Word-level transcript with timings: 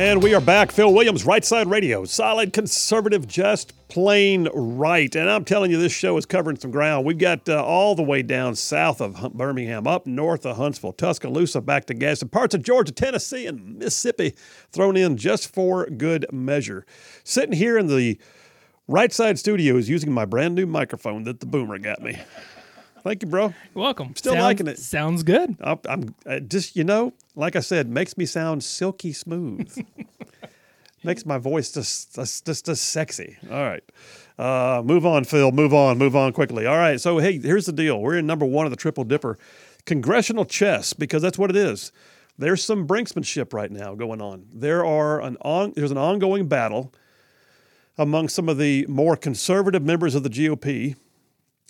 And 0.00 0.22
we 0.22 0.32
are 0.32 0.40
back. 0.40 0.70
Phil 0.70 0.94
Williams, 0.94 1.26
Right 1.26 1.44
Side 1.44 1.66
Radio. 1.68 2.04
Solid 2.04 2.52
conservative, 2.52 3.26
just 3.26 3.72
plain 3.88 4.46
right. 4.54 5.12
And 5.16 5.28
I'm 5.28 5.44
telling 5.44 5.72
you, 5.72 5.76
this 5.76 5.90
show 5.90 6.16
is 6.16 6.24
covering 6.24 6.56
some 6.56 6.70
ground. 6.70 7.04
We've 7.04 7.18
got 7.18 7.48
uh, 7.48 7.64
all 7.64 7.96
the 7.96 8.04
way 8.04 8.22
down 8.22 8.54
south 8.54 9.00
of 9.00 9.34
Birmingham, 9.34 9.88
up 9.88 10.06
north 10.06 10.46
of 10.46 10.56
Huntsville, 10.56 10.92
Tuscaloosa, 10.92 11.60
back 11.62 11.86
to 11.86 11.94
Gadsden, 11.94 12.28
parts 12.28 12.54
of 12.54 12.62
Georgia, 12.62 12.92
Tennessee, 12.92 13.44
and 13.44 13.76
Mississippi 13.76 14.36
thrown 14.70 14.96
in 14.96 15.16
just 15.16 15.52
for 15.52 15.86
good 15.86 16.26
measure. 16.32 16.86
Sitting 17.24 17.56
here 17.56 17.76
in 17.76 17.88
the 17.88 18.20
Right 18.86 19.12
Side 19.12 19.36
Studios 19.36 19.88
using 19.88 20.12
my 20.12 20.26
brand 20.26 20.54
new 20.54 20.66
microphone 20.66 21.24
that 21.24 21.40
the 21.40 21.46
boomer 21.46 21.76
got 21.76 22.02
me. 22.02 22.16
Thank 23.08 23.22
you, 23.22 23.28
bro. 23.30 23.54
You're 23.74 23.84
welcome. 23.84 24.14
Still 24.16 24.34
sounds, 24.34 24.42
liking 24.42 24.66
it. 24.66 24.78
Sounds 24.78 25.22
good. 25.22 25.56
I'm, 25.62 25.78
I'm 25.88 26.14
uh, 26.26 26.40
just, 26.40 26.76
you 26.76 26.84
know, 26.84 27.14
like 27.36 27.56
I 27.56 27.60
said, 27.60 27.88
makes 27.88 28.18
me 28.18 28.26
sound 28.26 28.62
silky 28.62 29.14
smooth. 29.14 29.74
makes 31.04 31.24
my 31.24 31.38
voice 31.38 31.72
just, 31.72 32.14
just, 32.14 32.44
just, 32.44 32.66
just 32.66 32.84
sexy. 32.90 33.38
All 33.50 33.62
right. 33.62 33.82
Uh, 34.38 34.82
move 34.84 35.06
on, 35.06 35.24
Phil. 35.24 35.52
Move 35.52 35.72
on. 35.72 35.96
Move 35.96 36.16
on 36.16 36.34
quickly. 36.34 36.66
All 36.66 36.76
right. 36.76 37.00
So, 37.00 37.16
hey, 37.16 37.38
here's 37.38 37.64
the 37.64 37.72
deal. 37.72 37.98
We're 37.98 38.18
in 38.18 38.26
number 38.26 38.44
one 38.44 38.66
of 38.66 38.70
the 38.72 38.76
Triple 38.76 39.04
Dipper 39.04 39.38
congressional 39.86 40.44
chess 40.44 40.92
because 40.92 41.22
that's 41.22 41.38
what 41.38 41.48
it 41.48 41.56
is. 41.56 41.92
There's 42.36 42.62
some 42.62 42.86
brinksmanship 42.86 43.54
right 43.54 43.70
now 43.70 43.94
going 43.94 44.20
on. 44.20 44.48
There 44.52 44.84
are 44.84 45.22
an 45.22 45.38
on, 45.40 45.72
there's 45.74 45.92
an 45.92 45.96
ongoing 45.96 46.46
battle 46.46 46.92
among 47.96 48.28
some 48.28 48.50
of 48.50 48.58
the 48.58 48.84
more 48.86 49.16
conservative 49.16 49.82
members 49.82 50.14
of 50.14 50.24
the 50.24 50.28
GOP 50.28 50.94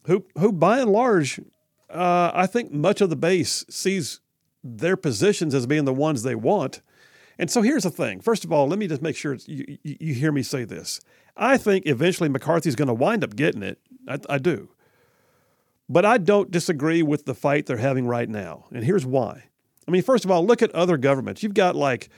who, 0.09 0.25
who 0.39 0.53
by 0.53 0.81
and 0.81 0.91
large, 0.91 1.39
uh, 1.91 2.31
I 2.35 2.47
think 2.47 2.73
much 2.73 3.01
of 3.01 3.11
the 3.11 3.17
base 3.17 3.65
sees 3.71 4.21
their 4.65 4.97
positions 4.97 5.55
as 5.55 5.67
being 5.67 5.85
the 5.85 5.95
ones 5.95 6.23
they 6.23 6.35
want. 6.35 6.81
And 7.39 7.51
so 7.51 7.63
here's 7.63 7.85
the 7.85 7.91
thing. 7.91 8.21
First 8.21 8.45
of 8.45 8.53
all, 8.53 8.67
let 8.67 8.79
me 8.79 8.89
just 8.89 9.03
make 9.03 9.17
sure 9.17 9.37
you, 9.47 9.79
you 9.85 10.15
hear 10.15 10.33
me 10.33 10.43
say 10.43 10.65
this. 10.65 11.01
I 11.37 11.57
think 11.57 11.87
eventually 11.87 12.29
McCarthy's 12.29 12.75
going 12.75 12.89
to 12.89 12.95
wind 12.95 13.23
up 13.23 13.37
getting 13.37 13.63
it. 13.63 13.79
I, 14.09 14.19
I 14.29 14.39
do. 14.39 14.71
But 15.89 16.05
I 16.05 16.19
don't 16.19 16.51
disagree 16.51 17.03
with 17.03 17.25
the 17.25 17.35
fight 17.35 17.67
they're 17.67 17.77
having 17.77 18.07
right 18.07 18.29
now. 18.29 18.65
And 18.73 18.85
here's 18.85 19.07
why. 19.07 19.45
I 19.87 19.91
mean, 19.91 20.03
first 20.03 20.25
of 20.25 20.31
all, 20.31 20.45
look 20.45 20.63
at 20.63 20.75
other 20.75 20.97
governments. 20.97 21.43
You've 21.43 21.55
got 21.55 21.77
like 21.77 22.09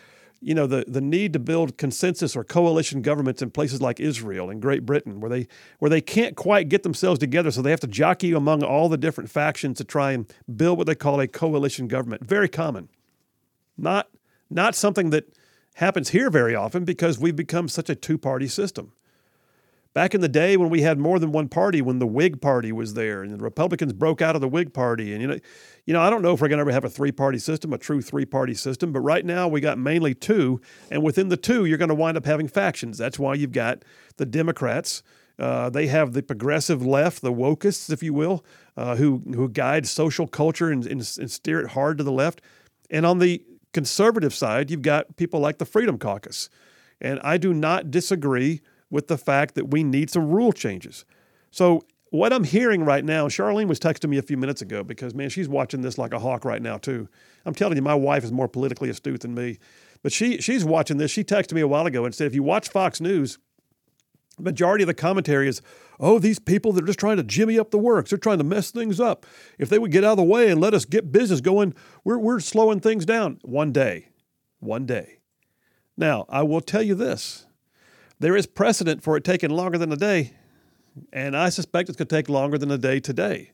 you 0.40 0.54
know 0.54 0.66
the, 0.66 0.84
the 0.88 1.00
need 1.00 1.32
to 1.34 1.38
build 1.38 1.76
consensus 1.76 2.34
or 2.34 2.44
coalition 2.44 3.02
governments 3.02 3.42
in 3.42 3.50
places 3.50 3.80
like 3.80 4.00
Israel 4.00 4.48
and 4.48 4.60
Great 4.60 4.86
Britain 4.86 5.20
where 5.20 5.30
they 5.30 5.46
where 5.78 5.90
they 5.90 6.00
can't 6.00 6.36
quite 6.36 6.68
get 6.68 6.82
themselves 6.82 7.18
together 7.18 7.50
so 7.50 7.62
they 7.62 7.70
have 7.70 7.80
to 7.80 7.86
jockey 7.86 8.32
among 8.32 8.62
all 8.62 8.88
the 8.88 8.96
different 8.96 9.30
factions 9.30 9.78
to 9.78 9.84
try 9.84 10.12
and 10.12 10.32
build 10.56 10.78
what 10.78 10.86
they 10.86 10.94
call 10.94 11.20
a 11.20 11.28
coalition 11.28 11.88
government. 11.88 12.24
Very 12.24 12.48
common. 12.48 12.88
Not 13.76 14.08
not 14.48 14.74
something 14.74 15.10
that 15.10 15.32
happens 15.74 16.10
here 16.10 16.30
very 16.30 16.54
often 16.54 16.84
because 16.84 17.18
we've 17.18 17.36
become 17.36 17.68
such 17.68 17.88
a 17.88 17.94
two-party 17.94 18.48
system 18.48 18.92
Back 19.92 20.14
in 20.14 20.20
the 20.20 20.28
day 20.28 20.56
when 20.56 20.70
we 20.70 20.82
had 20.82 20.98
more 20.98 21.18
than 21.18 21.32
one 21.32 21.48
party, 21.48 21.82
when 21.82 21.98
the 21.98 22.06
Whig 22.06 22.40
Party 22.40 22.70
was 22.70 22.94
there 22.94 23.24
and 23.24 23.32
the 23.32 23.42
Republicans 23.42 23.92
broke 23.92 24.22
out 24.22 24.36
of 24.36 24.40
the 24.40 24.48
Whig 24.48 24.72
Party, 24.72 25.12
and 25.12 25.20
you 25.20 25.26
know, 25.26 25.38
you 25.84 25.92
know, 25.92 26.00
I 26.00 26.10
don't 26.10 26.22
know 26.22 26.32
if 26.32 26.40
we're 26.40 26.46
going 26.46 26.58
to 26.58 26.62
ever 26.62 26.70
have 26.70 26.84
a 26.84 26.90
three-party 26.90 27.38
system, 27.38 27.72
a 27.72 27.78
true 27.78 28.00
three-party 28.00 28.54
system, 28.54 28.92
but 28.92 29.00
right 29.00 29.24
now 29.24 29.48
we 29.48 29.60
got 29.60 29.78
mainly 29.78 30.14
two, 30.14 30.60
and 30.92 31.02
within 31.02 31.28
the 31.28 31.36
two, 31.36 31.64
you're 31.64 31.78
going 31.78 31.88
to 31.88 31.94
wind 31.94 32.16
up 32.16 32.24
having 32.24 32.46
factions. 32.46 32.98
That's 32.98 33.18
why 33.18 33.34
you've 33.34 33.50
got 33.50 33.84
the 34.16 34.26
Democrats. 34.26 35.02
Uh, 35.40 35.70
they 35.70 35.88
have 35.88 36.12
the 36.12 36.22
progressive 36.22 36.86
left, 36.86 37.20
the 37.20 37.32
wokeists, 37.32 37.90
if 37.90 38.00
you 38.00 38.14
will, 38.14 38.44
uh, 38.76 38.94
who 38.94 39.22
who 39.34 39.48
guide 39.48 39.88
social 39.88 40.28
culture 40.28 40.70
and, 40.70 40.86
and, 40.86 41.00
and 41.18 41.30
steer 41.30 41.60
it 41.60 41.70
hard 41.70 41.98
to 41.98 42.04
the 42.04 42.12
left. 42.12 42.40
And 42.90 43.04
on 43.04 43.18
the 43.18 43.42
conservative 43.72 44.34
side, 44.34 44.70
you've 44.70 44.82
got 44.82 45.16
people 45.16 45.40
like 45.40 45.58
the 45.58 45.64
Freedom 45.64 45.98
Caucus. 45.98 46.48
And 47.00 47.18
I 47.24 47.38
do 47.38 47.54
not 47.54 47.90
disagree 47.90 48.60
with 48.90 49.08
the 49.08 49.18
fact 49.18 49.54
that 49.54 49.70
we 49.70 49.84
need 49.84 50.10
some 50.10 50.28
rule 50.28 50.52
changes. 50.52 51.04
So, 51.50 51.84
what 52.10 52.32
I'm 52.32 52.42
hearing 52.42 52.84
right 52.84 53.04
now, 53.04 53.28
Charlene 53.28 53.68
was 53.68 53.78
texting 53.78 54.08
me 54.08 54.18
a 54.18 54.22
few 54.22 54.36
minutes 54.36 54.62
ago 54.62 54.82
because, 54.82 55.14
man, 55.14 55.28
she's 55.28 55.48
watching 55.48 55.80
this 55.80 55.96
like 55.96 56.12
a 56.12 56.18
hawk 56.18 56.44
right 56.44 56.60
now, 56.60 56.76
too. 56.76 57.08
I'm 57.46 57.54
telling 57.54 57.76
you, 57.76 57.82
my 57.82 57.94
wife 57.94 58.24
is 58.24 58.32
more 58.32 58.48
politically 58.48 58.90
astute 58.90 59.20
than 59.20 59.32
me. 59.32 59.58
But 60.02 60.10
she, 60.10 60.38
she's 60.40 60.64
watching 60.64 60.96
this. 60.96 61.12
She 61.12 61.22
texted 61.22 61.52
me 61.52 61.60
a 61.60 61.68
while 61.68 61.86
ago 61.86 62.04
and 62.04 62.12
said, 62.12 62.26
if 62.26 62.34
you 62.34 62.42
watch 62.42 62.68
Fox 62.68 63.00
News, 63.00 63.38
majority 64.40 64.82
of 64.82 64.88
the 64.88 64.94
commentary 64.94 65.46
is, 65.46 65.62
oh, 66.00 66.18
these 66.18 66.38
people, 66.38 66.72
they're 66.72 66.84
just 66.84 66.98
trying 66.98 67.18
to 67.18 67.22
jimmy 67.22 67.58
up 67.58 67.70
the 67.70 67.78
works. 67.78 68.10
They're 68.10 68.18
trying 68.18 68.38
to 68.38 68.44
mess 68.44 68.72
things 68.72 68.98
up. 68.98 69.24
If 69.58 69.68
they 69.68 69.78
would 69.78 69.92
get 69.92 70.02
out 70.02 70.12
of 70.12 70.16
the 70.18 70.24
way 70.24 70.50
and 70.50 70.60
let 70.60 70.74
us 70.74 70.84
get 70.84 71.12
business 71.12 71.40
going, 71.40 71.74
we're, 72.02 72.18
we're 72.18 72.40
slowing 72.40 72.80
things 72.80 73.06
down. 73.06 73.38
One 73.42 73.70
day. 73.72 74.08
One 74.58 74.86
day. 74.86 75.20
Now, 75.96 76.26
I 76.28 76.42
will 76.42 76.60
tell 76.60 76.82
you 76.82 76.94
this 76.94 77.46
there 78.20 78.36
is 78.36 78.46
precedent 78.46 79.02
for 79.02 79.16
it 79.16 79.24
taking 79.24 79.50
longer 79.50 79.78
than 79.78 79.90
a 79.90 79.96
day, 79.96 80.34
and 81.12 81.36
I 81.36 81.48
suspect 81.48 81.88
it's 81.88 81.96
going 81.96 82.08
to 82.08 82.14
take 82.14 82.28
longer 82.28 82.58
than 82.58 82.70
a 82.70 82.78
day 82.78 83.00
today. 83.00 83.52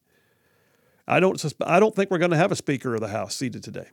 I 1.09 1.21
don't 1.21 1.43
I 1.65 1.81
don't 1.81 1.95
think 1.95 2.11
we're 2.11 2.19
going 2.19 2.33
to 2.33 2.37
have 2.37 2.53
a 2.53 2.57
Speaker 2.57 2.95
of 2.95 3.01
the 3.01 3.09
House 3.09 3.35
seated 3.35 3.63
today. 3.63 3.89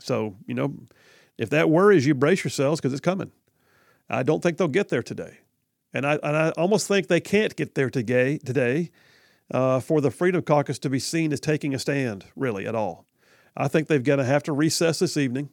So 0.00 0.36
you 0.46 0.54
know, 0.54 0.74
if 1.36 1.50
that 1.50 1.68
worries 1.70 2.06
you, 2.06 2.14
brace 2.14 2.42
yourselves 2.42 2.80
because 2.80 2.92
it's 2.92 3.00
coming. 3.00 3.30
I 4.08 4.22
don't 4.22 4.42
think 4.42 4.56
they'll 4.56 4.68
get 4.68 4.88
there 4.88 5.02
today, 5.02 5.38
and 5.92 6.06
I 6.06 6.14
and 6.22 6.36
I 6.36 6.50
almost 6.50 6.88
think 6.88 7.08
they 7.08 7.20
can't 7.20 7.54
get 7.54 7.74
there 7.74 7.90
today 7.90 8.38
today 8.38 8.90
uh, 9.50 9.80
for 9.80 10.00
the 10.00 10.10
Freedom 10.10 10.42
Caucus 10.42 10.78
to 10.80 10.90
be 10.90 10.98
seen 10.98 11.30
as 11.30 11.40
taking 11.40 11.74
a 11.74 11.78
stand 11.78 12.24
really 12.34 12.66
at 12.66 12.74
all. 12.74 13.04
I 13.54 13.68
think 13.68 13.88
they're 13.88 13.98
going 13.98 14.20
to 14.20 14.24
have 14.24 14.44
to 14.44 14.52
recess 14.52 15.00
this 15.00 15.16
evening 15.18 15.50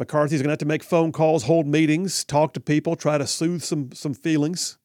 McCarthy's 0.00 0.40
going 0.40 0.48
to 0.48 0.52
have 0.52 0.58
to 0.58 0.66
make 0.66 0.82
phone 0.82 1.12
calls, 1.12 1.44
hold 1.44 1.66
meetings, 1.66 2.24
talk 2.24 2.54
to 2.54 2.60
people, 2.60 2.96
try 2.96 3.18
to 3.18 3.26
soothe 3.26 3.62
some 3.62 3.92
some 3.92 4.14
feelings. 4.14 4.78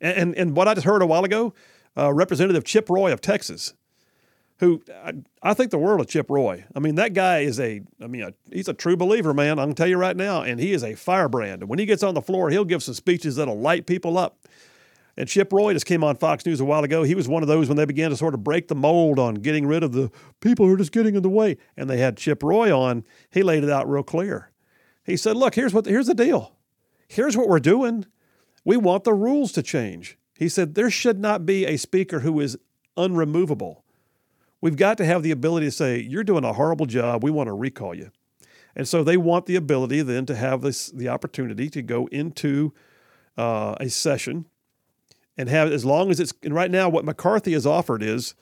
And 0.00 0.18
and, 0.18 0.34
and 0.34 0.56
what 0.56 0.66
I 0.66 0.74
just 0.74 0.84
heard 0.84 1.02
a 1.02 1.06
while 1.06 1.24
ago, 1.24 1.54
uh, 1.96 2.12
Representative 2.12 2.64
Chip 2.64 2.90
Roy 2.90 3.12
of 3.12 3.20
Texas, 3.20 3.74
who 4.58 4.82
I, 4.92 5.12
I, 5.40 5.54
think 5.54 5.70
the 5.70 5.78
world 5.78 6.00
of 6.00 6.08
Chip 6.08 6.28
Roy. 6.28 6.64
I 6.74 6.80
mean, 6.80 6.96
that 6.96 7.14
guy 7.14 7.40
is 7.40 7.60
a, 7.60 7.80
I 8.02 8.08
mean, 8.08 8.22
a, 8.22 8.32
he's 8.50 8.66
a 8.66 8.74
true 8.74 8.96
believer, 8.96 9.32
man. 9.32 9.60
I 9.60 9.64
can 9.66 9.74
tell 9.74 9.86
you 9.86 9.98
right 9.98 10.16
now, 10.16 10.42
and 10.42 10.58
he 10.58 10.72
is 10.72 10.82
a 10.82 10.94
firebrand. 10.94 11.62
And 11.62 11.68
when 11.68 11.78
he 11.78 11.86
gets 11.86 12.02
on 12.02 12.14
the 12.14 12.22
floor, 12.22 12.50
he'll 12.50 12.64
give 12.64 12.82
some 12.82 12.94
speeches 12.94 13.36
that'll 13.36 13.58
light 13.58 13.86
people 13.86 14.18
up. 14.18 14.48
And 15.16 15.28
Chip 15.28 15.52
Roy 15.52 15.72
just 15.72 15.86
came 15.86 16.02
on 16.02 16.16
Fox 16.16 16.44
News 16.44 16.60
a 16.60 16.64
while 16.64 16.84
ago. 16.84 17.02
He 17.02 17.14
was 17.14 17.28
one 17.28 17.42
of 17.42 17.48
those 17.48 17.68
when 17.68 17.76
they 17.76 17.84
began 17.84 18.10
to 18.10 18.16
sort 18.16 18.34
of 18.34 18.42
break 18.42 18.68
the 18.68 18.74
mold 18.74 19.18
on 19.18 19.36
getting 19.36 19.66
rid 19.66 19.82
of 19.82 19.92
the 19.92 20.10
people 20.40 20.66
who 20.66 20.74
are 20.74 20.76
just 20.76 20.92
getting 20.92 21.14
in 21.14 21.22
the 21.22 21.30
way. 21.30 21.56
And 21.76 21.88
they 21.88 21.98
had 21.98 22.16
Chip 22.16 22.42
Roy 22.42 22.76
on. 22.76 23.04
He 23.30 23.42
laid 23.42 23.62
it 23.62 23.70
out 23.70 23.88
real 23.88 24.02
clear. 24.02 24.50
He 25.06 25.16
said, 25.16 25.36
"Look, 25.36 25.54
here's 25.54 25.72
what 25.72 25.86
here's 25.86 26.08
the 26.08 26.14
deal. 26.14 26.56
Here's 27.08 27.36
what 27.36 27.48
we're 27.48 27.60
doing. 27.60 28.06
We 28.64 28.76
want 28.76 29.04
the 29.04 29.14
rules 29.14 29.52
to 29.52 29.62
change." 29.62 30.18
He 30.34 30.48
said, 30.48 30.74
"There 30.74 30.90
should 30.90 31.20
not 31.20 31.46
be 31.46 31.64
a 31.64 31.76
speaker 31.76 32.20
who 32.20 32.40
is 32.40 32.58
unremovable. 32.96 33.82
We've 34.60 34.76
got 34.76 34.98
to 34.98 35.04
have 35.04 35.22
the 35.22 35.30
ability 35.30 35.66
to 35.66 35.72
say, 35.72 36.00
"You're 36.00 36.24
doing 36.24 36.44
a 36.44 36.52
horrible 36.52 36.86
job. 36.86 37.22
We 37.22 37.30
want 37.30 37.46
to 37.46 37.52
recall 37.52 37.94
you." 37.94 38.10
And 38.74 38.86
so 38.86 39.02
they 39.02 39.16
want 39.16 39.46
the 39.46 39.56
ability 39.56 40.02
then 40.02 40.26
to 40.26 40.34
have 40.34 40.60
this 40.60 40.88
the 40.88 41.08
opportunity 41.08 41.70
to 41.70 41.82
go 41.82 42.06
into 42.08 42.74
uh, 43.38 43.74
a 43.80 43.88
session 43.88 44.46
and 45.36 45.48
have 45.48 45.70
as 45.70 45.84
long 45.84 46.10
as 46.10 46.20
it's 46.20 46.34
and 46.42 46.54
right 46.54 46.70
now 46.70 46.88
what 46.88 47.04
McCarthy 47.04 47.52
has 47.52 47.66
offered 47.66 48.02
is 48.02 48.34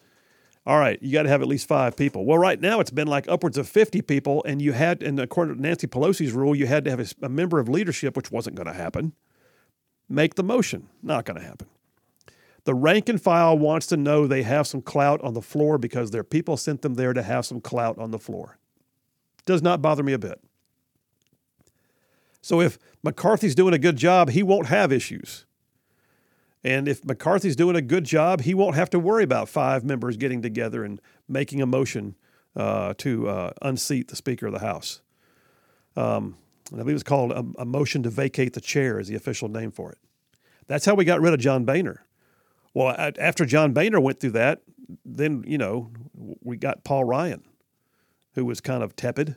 all 0.66 0.78
right, 0.78 0.98
you 1.02 1.12
got 1.12 1.24
to 1.24 1.28
have 1.28 1.42
at 1.42 1.48
least 1.48 1.68
five 1.68 1.96
people. 1.96 2.24
Well, 2.24 2.38
right 2.38 2.58
now 2.58 2.80
it's 2.80 2.90
been 2.90 3.06
like 3.06 3.28
upwards 3.28 3.58
of 3.58 3.68
50 3.68 4.00
people, 4.02 4.42
and 4.46 4.62
you 4.62 4.72
had, 4.72 5.02
and 5.02 5.20
according 5.20 5.56
to 5.56 5.60
Nancy 5.60 5.86
Pelosi's 5.86 6.32
rule, 6.32 6.54
you 6.54 6.66
had 6.66 6.84
to 6.84 6.90
have 6.90 7.00
a, 7.00 7.26
a 7.26 7.28
member 7.28 7.58
of 7.58 7.68
leadership, 7.68 8.16
which 8.16 8.30
wasn't 8.30 8.56
going 8.56 8.66
to 8.66 8.72
happen. 8.72 9.12
Make 10.08 10.36
the 10.36 10.42
motion. 10.42 10.88
Not 11.02 11.26
going 11.26 11.38
to 11.38 11.46
happen. 11.46 11.68
The 12.64 12.74
rank 12.74 13.10
and 13.10 13.20
file 13.20 13.58
wants 13.58 13.86
to 13.88 13.96
know 13.98 14.26
they 14.26 14.42
have 14.42 14.66
some 14.66 14.80
clout 14.80 15.20
on 15.22 15.34
the 15.34 15.42
floor 15.42 15.76
because 15.76 16.10
their 16.10 16.24
people 16.24 16.56
sent 16.56 16.80
them 16.80 16.94
there 16.94 17.12
to 17.12 17.22
have 17.22 17.44
some 17.44 17.60
clout 17.60 17.98
on 17.98 18.10
the 18.10 18.18
floor. 18.18 18.58
Does 19.44 19.60
not 19.60 19.82
bother 19.82 20.02
me 20.02 20.14
a 20.14 20.18
bit. 20.18 20.40
So 22.40 22.62
if 22.62 22.78
McCarthy's 23.02 23.54
doing 23.54 23.74
a 23.74 23.78
good 23.78 23.96
job, 23.96 24.30
he 24.30 24.42
won't 24.42 24.66
have 24.66 24.92
issues. 24.92 25.44
And 26.64 26.88
if 26.88 27.04
McCarthy's 27.04 27.56
doing 27.56 27.76
a 27.76 27.82
good 27.82 28.04
job, 28.04 28.40
he 28.40 28.54
won't 28.54 28.74
have 28.74 28.88
to 28.90 28.98
worry 28.98 29.22
about 29.22 29.50
five 29.50 29.84
members 29.84 30.16
getting 30.16 30.40
together 30.40 30.82
and 30.82 31.00
making 31.28 31.60
a 31.60 31.66
motion 31.66 32.16
uh, 32.56 32.94
to 32.98 33.28
uh, 33.28 33.52
unseat 33.60 34.08
the 34.08 34.16
Speaker 34.16 34.46
of 34.46 34.52
the 34.52 34.60
House. 34.60 35.02
Um, 35.96 36.38
I 36.72 36.78
believe 36.78 36.94
it's 36.94 37.02
called 37.02 37.32
a, 37.32 37.44
a, 37.58 37.64
motion 37.64 38.02
to 38.04 38.10
vacate 38.10 38.54
the 38.54 38.60
chair, 38.60 38.98
is 38.98 39.08
the 39.08 39.14
official 39.14 39.48
name 39.48 39.70
for 39.70 39.92
it. 39.92 39.98
That's 40.66 40.86
how 40.86 40.94
we 40.94 41.04
got 41.04 41.20
rid 41.20 41.34
of 41.34 41.40
John 41.40 41.64
Boehner. 41.64 42.04
Well, 42.72 42.96
after 43.18 43.44
John 43.44 43.72
Boehner 43.72 44.00
went 44.00 44.18
through 44.18 44.30
that, 44.30 44.62
then, 45.04 45.44
you 45.46 45.58
know, 45.58 45.90
we 46.14 46.56
got 46.56 46.82
Paul 46.82 47.04
Ryan, 47.04 47.44
who 48.34 48.44
was 48.44 48.60
kind 48.60 48.82
of 48.82 48.96
tepid 48.96 49.36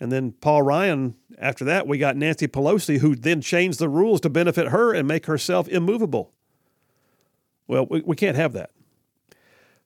and 0.00 0.10
then 0.10 0.32
Paul 0.32 0.62
Ryan, 0.62 1.14
after 1.38 1.64
that, 1.66 1.86
we 1.86 1.98
got 1.98 2.16
Nancy 2.16 2.48
Pelosi, 2.48 2.98
who 2.98 3.14
then 3.14 3.42
changed 3.42 3.78
the 3.78 3.88
rules 3.88 4.20
to 4.22 4.30
benefit 4.30 4.68
her 4.68 4.94
and 4.94 5.06
make 5.06 5.26
herself 5.26 5.68
immovable. 5.68 6.32
Well, 7.68 7.86
we, 7.88 8.00
we 8.00 8.16
can't 8.16 8.36
have 8.36 8.54
that. 8.54 8.70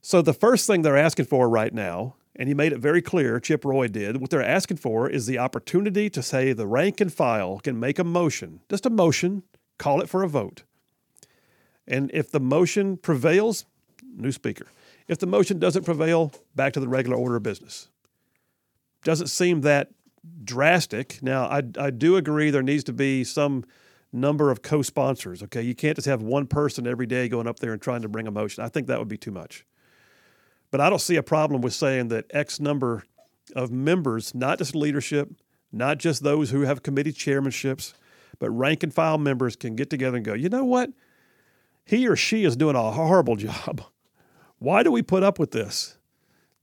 So 0.00 0.22
the 0.22 0.32
first 0.32 0.66
thing 0.66 0.82
they're 0.82 0.96
asking 0.96 1.26
for 1.26 1.48
right 1.48 1.74
now 1.74 2.14
and 2.36 2.48
he 2.48 2.54
made 2.54 2.72
it 2.72 2.78
very 2.78 3.00
clear, 3.00 3.38
Chip 3.38 3.64
Roy 3.64 3.88
did, 3.88 4.20
what 4.20 4.30
they're 4.30 4.42
asking 4.42 4.78
for 4.78 5.08
is 5.08 5.26
the 5.26 5.38
opportunity 5.38 6.10
to 6.10 6.22
say 6.22 6.52
the 6.52 6.66
rank 6.66 7.00
and 7.00 7.12
file 7.12 7.60
can 7.60 7.78
make 7.78 7.98
a 7.98 8.04
motion, 8.04 8.60
just 8.68 8.86
a 8.86 8.90
motion, 8.90 9.44
call 9.78 10.00
it 10.00 10.08
for 10.08 10.22
a 10.22 10.28
vote. 10.28 10.64
And 11.86 12.10
if 12.12 12.30
the 12.30 12.40
motion 12.40 12.96
prevails, 12.96 13.66
new 14.16 14.32
speaker. 14.32 14.66
If 15.06 15.18
the 15.18 15.26
motion 15.26 15.58
doesn't 15.58 15.84
prevail, 15.84 16.32
back 16.56 16.72
to 16.72 16.80
the 16.80 16.88
regular 16.88 17.16
order 17.16 17.36
of 17.36 17.42
business. 17.42 17.88
Doesn't 19.04 19.28
seem 19.28 19.60
that 19.60 19.90
drastic. 20.44 21.22
Now, 21.22 21.46
I, 21.46 21.62
I 21.78 21.90
do 21.90 22.16
agree 22.16 22.50
there 22.50 22.62
needs 22.62 22.84
to 22.84 22.92
be 22.92 23.24
some 23.24 23.64
number 24.12 24.50
of 24.50 24.62
co 24.62 24.82
sponsors. 24.82 25.42
Okay. 25.42 25.62
You 25.62 25.74
can't 25.74 25.96
just 25.96 26.06
have 26.06 26.22
one 26.22 26.46
person 26.46 26.86
every 26.86 27.06
day 27.06 27.28
going 27.28 27.46
up 27.46 27.58
there 27.58 27.72
and 27.72 27.82
trying 27.82 28.02
to 28.02 28.08
bring 28.08 28.26
a 28.26 28.30
motion. 28.30 28.64
I 28.64 28.68
think 28.68 28.86
that 28.86 28.98
would 28.98 29.08
be 29.08 29.18
too 29.18 29.32
much. 29.32 29.66
But 30.70 30.80
I 30.80 30.90
don't 30.90 31.00
see 31.00 31.16
a 31.16 31.22
problem 31.22 31.60
with 31.60 31.72
saying 31.72 32.08
that 32.08 32.26
X 32.30 32.58
number 32.58 33.04
of 33.54 33.70
members, 33.70 34.34
not 34.34 34.58
just 34.58 34.74
leadership, 34.74 35.30
not 35.70 35.98
just 35.98 36.22
those 36.22 36.50
who 36.50 36.62
have 36.62 36.82
committee 36.82 37.12
chairmanships, 37.12 37.94
but 38.38 38.50
rank 38.50 38.82
and 38.82 38.92
file 38.92 39.18
members 39.18 39.56
can 39.56 39.76
get 39.76 39.90
together 39.90 40.16
and 40.16 40.24
go, 40.24 40.34
you 40.34 40.48
know 40.48 40.64
what? 40.64 40.90
He 41.84 42.08
or 42.08 42.16
she 42.16 42.44
is 42.44 42.56
doing 42.56 42.76
a 42.76 42.90
horrible 42.90 43.36
job. 43.36 43.82
Why 44.58 44.82
do 44.82 44.90
we 44.90 45.02
put 45.02 45.22
up 45.22 45.38
with 45.38 45.50
this? 45.50 45.98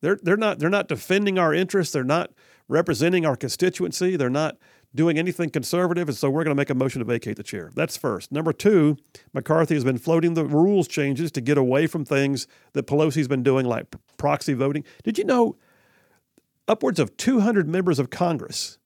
They're, 0.01 0.17
they're, 0.21 0.37
not, 0.37 0.59
they're 0.59 0.69
not 0.69 0.87
defending 0.87 1.37
our 1.37 1.53
interests. 1.53 1.93
They're 1.93 2.03
not 2.03 2.31
representing 2.71 3.25
our 3.25 3.35
constituency. 3.35 4.15
They're 4.15 4.29
not 4.29 4.57
doing 4.95 5.19
anything 5.19 5.49
conservative, 5.49 6.07
and 6.07 6.17
so 6.17 6.29
we're 6.29 6.43
going 6.43 6.55
to 6.55 6.59
make 6.59 6.69
a 6.69 6.75
motion 6.75 6.99
to 6.99 7.05
vacate 7.05 7.35
the 7.35 7.43
chair. 7.43 7.69
That's 7.75 7.97
first. 7.97 8.31
Number 8.31 8.53
two, 8.53 8.97
McCarthy 9.33 9.75
has 9.75 9.83
been 9.83 9.97
floating 9.97 10.33
the 10.33 10.45
rules 10.45 10.87
changes 10.87 11.31
to 11.33 11.41
get 11.41 11.57
away 11.57 11.85
from 11.85 12.05
things 12.05 12.47
that 12.73 12.87
Pelosi's 12.87 13.27
been 13.27 13.43
doing, 13.43 13.65
like 13.65 13.93
proxy 14.17 14.53
voting. 14.53 14.85
Did 15.03 15.17
you 15.17 15.25
know 15.25 15.57
upwards 16.67 16.99
of 16.99 17.15
200 17.17 17.67
members 17.67 17.99
of 17.99 18.09
Congress, 18.09 18.77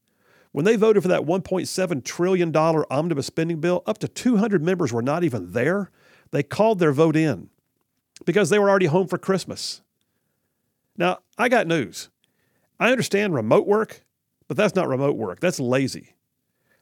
when 0.52 0.66
they 0.66 0.76
voted 0.76 1.04
for 1.04 1.10
that 1.10 1.22
$1.7 1.22 2.04
trillion 2.04 2.56
omnibus 2.56 3.28
spending 3.28 3.60
bill, 3.60 3.84
up 3.86 4.00
to 4.00 4.08
200 4.08 4.64
members 4.64 4.92
were 4.92 5.04
not 5.04 5.24
even 5.24 5.52
there? 5.52 5.92
They 6.32 6.42
called 6.42 6.80
their 6.80 6.92
vote 6.92 7.16
in 7.16 7.50
because 8.26 8.50
they 8.50 8.58
were 8.58 8.70
already 8.70 8.88
home 8.88 9.08
for 9.08 9.20
Christmas. 9.20 9.82
Now, 10.98 11.20
I 11.38 11.50
got 11.50 11.68
news. 11.68 12.10
I 12.80 12.92
understand 12.92 13.34
remote 13.34 13.68
work 13.68 14.06
but 14.48 14.58
that's 14.58 14.76
not 14.76 14.88
remote 14.88 15.16
work. 15.16 15.40
That's 15.40 15.60
lazy. 15.60 16.16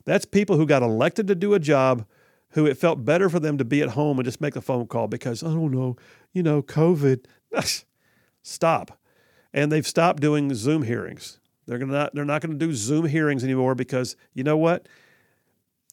That's 0.05 0.25
people 0.25 0.57
who 0.57 0.65
got 0.65 0.83
elected 0.83 1.27
to 1.27 1.35
do 1.35 1.53
a 1.53 1.59
job 1.59 2.05
who 2.49 2.65
it 2.65 2.77
felt 2.77 3.05
better 3.05 3.29
for 3.29 3.39
them 3.39 3.57
to 3.57 3.65
be 3.65 3.81
at 3.81 3.89
home 3.89 4.19
and 4.19 4.25
just 4.25 4.41
make 4.41 4.55
a 4.55 4.61
phone 4.61 4.85
call 4.87 5.07
because, 5.07 5.43
I 5.43 5.47
don't 5.47 5.71
know, 5.71 5.95
you 6.33 6.43
know, 6.43 6.61
COVID. 6.61 7.25
Stop. 8.43 8.99
And 9.53 9.71
they've 9.71 9.87
stopped 9.87 10.21
doing 10.21 10.53
Zoom 10.53 10.83
hearings. 10.83 11.39
They're 11.65 11.77
gonna 11.77 11.93
not 11.93 12.13
they're 12.13 12.25
not 12.25 12.41
gonna 12.41 12.55
do 12.55 12.73
Zoom 12.73 13.05
hearings 13.05 13.43
anymore 13.43 13.75
because 13.75 14.17
you 14.33 14.43
know 14.43 14.57
what? 14.57 14.89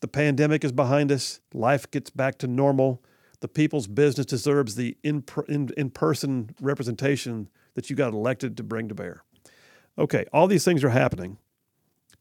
The 0.00 0.08
pandemic 0.08 0.64
is 0.64 0.72
behind 0.72 1.12
us. 1.12 1.40
Life 1.54 1.88
gets 1.90 2.10
back 2.10 2.38
to 2.38 2.46
normal. 2.48 3.02
The 3.40 3.48
people's 3.48 3.86
business 3.86 4.26
deserves 4.26 4.74
the 4.74 4.96
in, 5.04 5.22
in, 5.46 5.70
in 5.76 5.90
person 5.90 6.50
representation 6.60 7.48
that 7.74 7.88
you 7.88 7.96
got 7.96 8.12
elected 8.14 8.56
to 8.56 8.62
bring 8.64 8.88
to 8.88 8.94
bear. 8.94 9.22
Okay, 10.00 10.24
all 10.32 10.46
these 10.46 10.64
things 10.64 10.82
are 10.82 10.88
happening. 10.90 11.36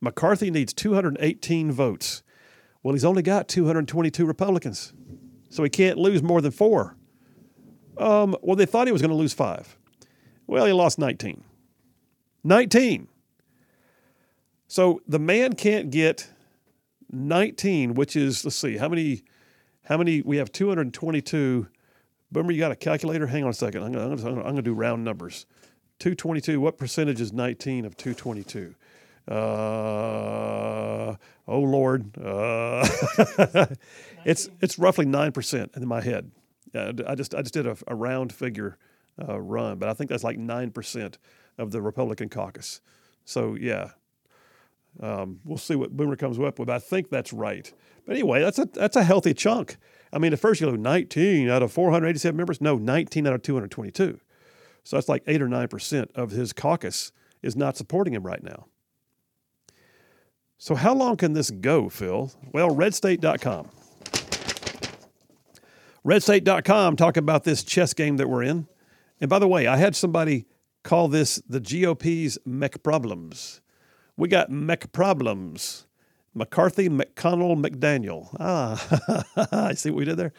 McCarthy 0.01 0.51
needs 0.51 0.73
218 0.73 1.71
votes. 1.71 2.23
Well, 2.83 2.93
he's 2.93 3.05
only 3.05 3.21
got 3.21 3.47
222 3.47 4.25
Republicans, 4.25 4.93
so 5.49 5.63
he 5.63 5.69
can't 5.69 5.97
lose 5.97 6.21
more 6.21 6.41
than 6.41 6.51
four. 6.51 6.97
Um, 7.97 8.35
well, 8.41 8.57
they 8.57 8.65
thought 8.65 8.87
he 8.87 8.93
was 8.93 9.01
going 9.01 9.11
to 9.11 9.17
lose 9.17 9.33
five. 9.33 9.77
Well, 10.45 10.65
he 10.65 10.73
lost 10.73 10.99
19. 10.99 11.43
19. 12.43 13.07
So 14.67 15.01
the 15.07 15.19
man 15.19 15.53
can't 15.53 15.89
get 15.89 16.27
19, 17.11 17.93
which 17.93 18.15
is 18.15 18.43
let's 18.43 18.57
see 18.57 18.75
how 18.77 18.89
many, 18.89 19.23
how 19.83 19.97
many 19.97 20.21
we 20.21 20.37
have 20.37 20.51
222. 20.51 21.67
Remember, 22.31 22.51
you 22.51 22.59
got 22.59 22.71
a 22.71 22.75
calculator. 22.75 23.25
Hang 23.27 23.43
on 23.43 23.49
a 23.49 23.53
second. 23.53 23.83
I'm 23.83 23.91
going 23.93 24.17
to 24.17 24.27
I'm 24.27 24.35
going 24.41 24.55
to 24.57 24.61
do 24.61 24.73
round 24.73 25.03
numbers. 25.03 25.45
222. 25.99 26.59
What 26.59 26.77
percentage 26.77 27.21
is 27.21 27.31
19 27.33 27.85
of 27.85 27.95
222? 27.97 28.75
Uh, 29.27 31.15
oh 31.47 31.59
Lord, 31.59 32.17
uh, 32.17 32.87
it's 34.25 34.49
it's 34.59 34.79
roughly 34.79 35.05
nine 35.05 35.31
percent 35.31 35.71
in 35.75 35.87
my 35.87 36.01
head. 36.01 36.31
I 36.73 37.13
just 37.13 37.35
I 37.35 37.41
just 37.41 37.53
did 37.53 37.67
a, 37.67 37.77
a 37.87 37.93
round 37.93 38.33
figure 38.33 38.79
uh, 39.21 39.39
run, 39.39 39.77
but 39.77 39.87
I 39.87 39.93
think 39.93 40.09
that's 40.09 40.23
like 40.23 40.39
nine 40.39 40.71
percent 40.71 41.19
of 41.59 41.69
the 41.71 41.79
Republican 41.79 42.29
caucus. 42.29 42.81
So 43.23 43.55
yeah, 43.55 43.91
um, 44.99 45.41
we'll 45.45 45.59
see 45.59 45.75
what 45.75 45.95
Boomer 45.95 46.15
comes 46.15 46.39
up 46.39 46.57
with. 46.57 46.69
I 46.69 46.79
think 46.79 47.09
that's 47.09 47.31
right. 47.31 47.71
But 48.05 48.13
anyway, 48.13 48.41
that's 48.41 48.57
a 48.57 48.65
that's 48.65 48.95
a 48.95 49.03
healthy 49.03 49.35
chunk. 49.35 49.77
I 50.11 50.17
mean, 50.17 50.33
at 50.33 50.39
first 50.39 50.59
you 50.59 50.67
go 50.67 50.75
19 50.75 51.49
out 51.49 51.61
of 51.61 51.71
487 51.71 52.35
members. 52.35 52.61
No, 52.61 52.77
19 52.77 53.27
out 53.27 53.33
of 53.33 53.43
222. 53.43 54.19
So 54.89 54.97
that's 54.97 55.07
like 55.07 55.21
eight 55.27 55.39
or 55.39 55.47
nine 55.47 55.67
percent 55.67 56.09
of 56.15 56.31
his 56.31 56.51
caucus 56.51 57.11
is 57.43 57.55
not 57.55 57.77
supporting 57.77 58.15
him 58.15 58.25
right 58.25 58.41
now. 58.41 58.65
So, 60.57 60.73
how 60.73 60.95
long 60.95 61.15
can 61.15 61.33
this 61.33 61.51
go, 61.51 61.89
Phil? 61.89 62.31
Well, 62.53 62.71
redstate.com. 62.71 63.69
Redstate.com 66.03 66.95
talking 66.95 67.21
about 67.21 67.43
this 67.43 67.63
chess 67.63 67.93
game 67.93 68.17
that 68.17 68.27
we're 68.27 68.41
in. 68.41 68.67
And 69.21 69.29
by 69.29 69.37
the 69.37 69.47
way, 69.47 69.67
I 69.67 69.77
had 69.77 69.95
somebody 69.95 70.47
call 70.83 71.07
this 71.07 71.39
the 71.47 71.59
GOP's 71.59 72.39
mech 72.43 72.81
problems. 72.81 73.61
We 74.17 74.27
got 74.27 74.49
mech 74.49 74.91
problems. 74.91 75.85
McCarthy, 76.33 76.89
McConnell, 76.89 77.63
McDaniel. 77.63 78.35
Ah, 78.39 79.45
I 79.51 79.75
see 79.75 79.91
what 79.91 79.97
we 79.99 80.05
did 80.05 80.17
there. 80.17 80.33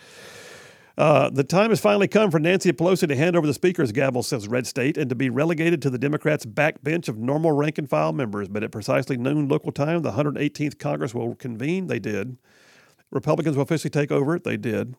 Uh, 1.00 1.31
the 1.31 1.43
time 1.43 1.70
has 1.70 1.81
finally 1.81 2.06
come 2.06 2.30
for 2.30 2.38
Nancy 2.38 2.71
Pelosi 2.73 3.09
to 3.09 3.16
hand 3.16 3.35
over 3.35 3.47
the 3.47 3.54
Speaker's 3.54 3.90
gavel, 3.90 4.23
says 4.23 4.49
Red 4.49 4.66
State, 4.66 4.99
and 4.99 5.09
to 5.09 5.14
be 5.14 5.30
relegated 5.30 5.80
to 5.80 5.88
the 5.88 5.97
Democrats' 5.97 6.45
backbench 6.45 7.09
of 7.09 7.16
normal 7.16 7.52
rank 7.52 7.78
and 7.78 7.88
file 7.88 8.12
members. 8.12 8.49
But 8.49 8.64
at 8.64 8.71
precisely 8.71 9.16
noon 9.16 9.49
local 9.49 9.73
time, 9.73 10.02
the 10.02 10.12
118th 10.12 10.78
Congress 10.78 11.14
will 11.14 11.35
convene. 11.37 11.87
They 11.87 12.00
did. 12.00 12.37
Republicans 13.11 13.57
will 13.57 13.62
officially 13.62 13.88
take 13.88 14.12
over. 14.12 14.38
They 14.38 14.59
did. 14.59 14.95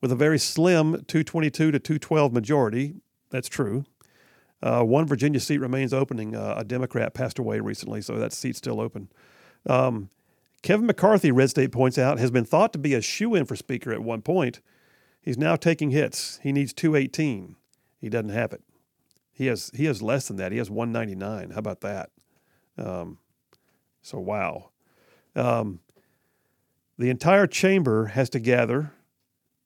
With 0.00 0.10
a 0.10 0.16
very 0.16 0.40
slim 0.40 1.04
222 1.06 1.70
to 1.70 1.78
212 1.78 2.32
majority. 2.32 2.96
That's 3.30 3.48
true. 3.48 3.84
Uh, 4.60 4.82
one 4.82 5.06
Virginia 5.06 5.38
seat 5.38 5.58
remains 5.58 5.94
opening. 5.94 6.34
Uh, 6.34 6.54
a 6.56 6.64
Democrat 6.64 7.14
passed 7.14 7.38
away 7.38 7.60
recently, 7.60 8.00
so 8.00 8.16
that 8.16 8.32
seat's 8.32 8.58
still 8.58 8.80
open. 8.80 9.08
Um, 9.66 10.10
Kevin 10.62 10.86
McCarthy, 10.86 11.30
Red 11.30 11.50
State 11.50 11.70
points 11.70 11.96
out, 11.96 12.18
has 12.18 12.32
been 12.32 12.44
thought 12.44 12.72
to 12.72 12.78
be 12.80 12.94
a 12.94 13.00
shoe 13.00 13.36
in 13.36 13.44
for 13.44 13.54
Speaker 13.54 13.92
at 13.92 14.02
one 14.02 14.20
point. 14.20 14.60
He's 15.24 15.38
now 15.38 15.56
taking 15.56 15.90
hits. 15.90 16.38
He 16.42 16.52
needs 16.52 16.74
218. 16.74 17.56
He 17.98 18.08
doesn't 18.10 18.28
have 18.28 18.52
it. 18.52 18.62
He 19.32 19.46
has 19.46 19.70
he 19.74 19.86
has 19.86 20.02
less 20.02 20.28
than 20.28 20.36
that. 20.36 20.52
He 20.52 20.58
has 20.58 20.70
199. 20.70 21.50
How 21.50 21.58
about 21.58 21.80
that? 21.80 22.10
Um, 22.76 23.18
so 24.02 24.18
wow. 24.18 24.70
Um, 25.34 25.80
the 26.98 27.08
entire 27.08 27.46
chamber 27.46 28.06
has 28.06 28.28
to 28.30 28.38
gather 28.38 28.92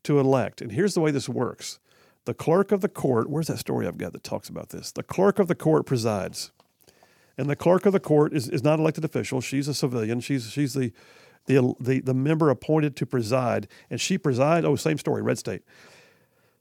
to 0.05 0.21
elect. 0.21 0.63
And 0.63 0.73
here's 0.73 0.95
the 0.95 1.01
way 1.01 1.11
this 1.11 1.29
works. 1.29 1.81
The 2.25 2.35
clerk 2.35 2.71
of 2.71 2.81
the 2.81 2.89
court, 2.89 3.29
where's 3.29 3.49
that 3.49 3.59
story 3.59 3.87
I've 3.87 3.99
got 3.99 4.13
that 4.13 4.23
talks 4.23 4.49
about 4.49 4.69
this? 4.69 4.93
The 4.93 5.03
clerk 5.03 5.39
of 5.39 5.49
the 5.49 5.55
court 5.55 5.87
presides. 5.87 6.53
And 7.37 7.51
the 7.51 7.57
clerk 7.57 7.85
of 7.85 7.93
the 7.93 8.01
court 8.01 8.33
is, 8.33 8.49
is 8.49 8.63
not 8.63 8.79
elected 8.79 9.05
official. 9.05 9.41
She's 9.41 9.69
a 9.69 9.75
civilian. 9.75 10.21
She's, 10.21 10.51
she's 10.51 10.75
the 10.75 10.93
the, 11.49 11.75
the, 11.81 12.01
the 12.01 12.15
member 12.15 12.51
appointed 12.51 12.95
to 12.97 13.07
preside, 13.07 13.67
and 13.91 14.01
she 14.01 14.19
presides. 14.19 14.67
Oh, 14.67 14.77
same 14.77 14.99
story, 14.99 15.23
red 15.23 15.39
state. 15.39 15.63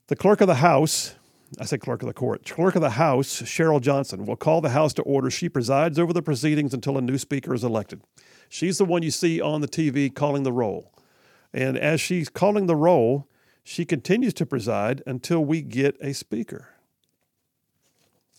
The 0.07 0.15
clerk 0.15 0.39
of 0.39 0.47
the 0.47 0.55
House, 0.55 1.15
I 1.59 1.65
said 1.65 1.81
clerk 1.81 2.01
of 2.01 2.07
the 2.07 2.13
court, 2.13 2.45
clerk 2.45 2.75
of 2.75 2.81
the 2.81 2.91
House, 2.91 3.41
Cheryl 3.41 3.81
Johnson, 3.81 4.25
will 4.25 4.37
call 4.37 4.61
the 4.61 4.69
House 4.69 4.93
to 4.93 5.01
order. 5.03 5.29
She 5.29 5.49
presides 5.49 5.99
over 5.99 6.13
the 6.13 6.21
proceedings 6.21 6.73
until 6.73 6.97
a 6.97 7.01
new 7.01 7.17
speaker 7.17 7.53
is 7.53 7.65
elected. 7.65 8.01
She's 8.47 8.77
the 8.77 8.85
one 8.85 9.03
you 9.03 9.11
see 9.11 9.41
on 9.41 9.59
the 9.59 9.67
TV 9.67 10.13
calling 10.13 10.43
the 10.43 10.53
roll. 10.53 10.93
And 11.53 11.77
as 11.77 11.99
she's 11.99 12.29
calling 12.29 12.67
the 12.67 12.75
roll, 12.75 13.27
she 13.63 13.83
continues 13.83 14.33
to 14.35 14.45
preside 14.45 15.03
until 15.05 15.43
we 15.43 15.61
get 15.61 15.97
a 15.99 16.13
speaker. 16.13 16.69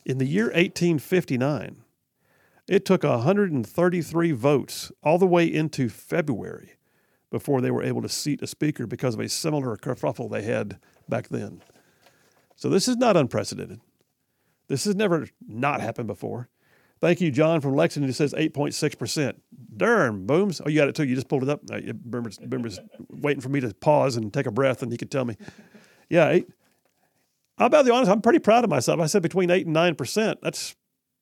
In 0.06 0.16
the 0.16 0.24
year 0.24 0.46
1859, 0.46 1.84
it 2.68 2.84
took 2.84 3.02
133 3.02 4.32
votes 4.32 4.92
all 5.02 5.18
the 5.18 5.26
way 5.26 5.46
into 5.46 5.88
February 5.88 6.72
before 7.30 7.60
they 7.60 7.70
were 7.70 7.82
able 7.82 8.02
to 8.02 8.08
seat 8.08 8.42
a 8.42 8.46
speaker 8.46 8.86
because 8.86 9.14
of 9.14 9.20
a 9.20 9.28
similar 9.28 9.76
kerfuffle 9.76 10.30
they 10.30 10.42
had 10.42 10.78
back 11.08 11.28
then. 11.28 11.62
So 12.56 12.68
this 12.68 12.88
is 12.88 12.96
not 12.96 13.16
unprecedented. 13.16 13.80
This 14.68 14.84
has 14.84 14.94
never 14.94 15.28
not 15.46 15.80
happened 15.80 16.08
before. 16.08 16.48
Thank 17.00 17.20
you, 17.20 17.30
John 17.30 17.60
from 17.60 17.76
Lexington, 17.76 18.08
who 18.08 18.12
says 18.12 18.34
8.6%. 18.34 19.34
Darn, 19.76 20.26
booms. 20.26 20.60
Oh, 20.64 20.68
you 20.68 20.76
got 20.76 20.88
it 20.88 20.96
too. 20.96 21.04
You 21.04 21.14
just 21.14 21.28
pulled 21.28 21.44
it 21.44 21.48
up. 21.48 21.60
Uh, 21.70 21.80
Boomer's, 21.94 22.38
Boomer's 22.38 22.80
waiting 23.08 23.40
for 23.40 23.50
me 23.50 23.60
to 23.60 23.72
pause 23.74 24.16
and 24.16 24.32
take 24.32 24.46
a 24.46 24.50
breath, 24.50 24.82
and 24.82 24.90
he 24.90 24.98
could 24.98 25.10
tell 25.10 25.24
me. 25.24 25.36
Yeah, 26.10 26.30
eight. 26.30 26.48
I'll 27.56 27.68
be 27.68 27.90
honest, 27.90 28.10
I'm 28.10 28.20
pretty 28.20 28.38
proud 28.38 28.64
of 28.64 28.70
myself. 28.70 29.00
I 29.00 29.06
said 29.06 29.22
between 29.22 29.50
8 29.50 29.66
and 29.66 29.76
9%. 29.76 30.36
That's 30.42 30.74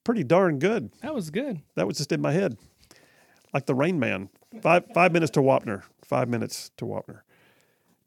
pretty 0.06 0.25
darn 0.25 0.58
good. 0.58 0.90
That 1.02 1.14
was 1.14 1.28
good. 1.30 1.60
That 1.75 1.86
was 1.86 1.98
just 1.98 2.12
in 2.12 2.20
my 2.22 2.32
head, 2.32 2.56
like 3.52 3.66
the 3.66 3.75
Rain 3.75 3.98
Man. 3.98 4.30
Five 4.62 4.84
five 4.94 5.12
minutes 5.12 5.30
to 5.32 5.40
Wapner. 5.40 5.82
Five 6.04 6.28
minutes 6.28 6.70
to 6.78 6.84
Wapner. 6.86 7.20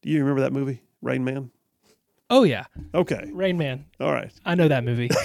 Do 0.02 0.10
you 0.10 0.20
remember 0.20 0.42
that 0.42 0.54
movie, 0.54 0.82
Rain 1.02 1.24
Man? 1.24 1.52
Oh 2.32 2.44
yeah, 2.44 2.66
Okay, 2.94 3.30
Rain 3.34 3.58
Man. 3.58 3.86
all 4.00 4.12
right. 4.14 4.32
I 4.46 4.56
know 4.56 4.68
that 4.68 4.84
movie. 4.84 5.10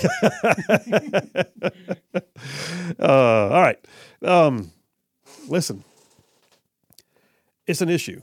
Uh, 2.98 3.48
all 3.48 3.62
right. 3.62 3.78
Um, 4.22 4.70
listen, 5.48 5.84
it's 7.66 7.80
an 7.80 7.88
issue. 7.88 8.20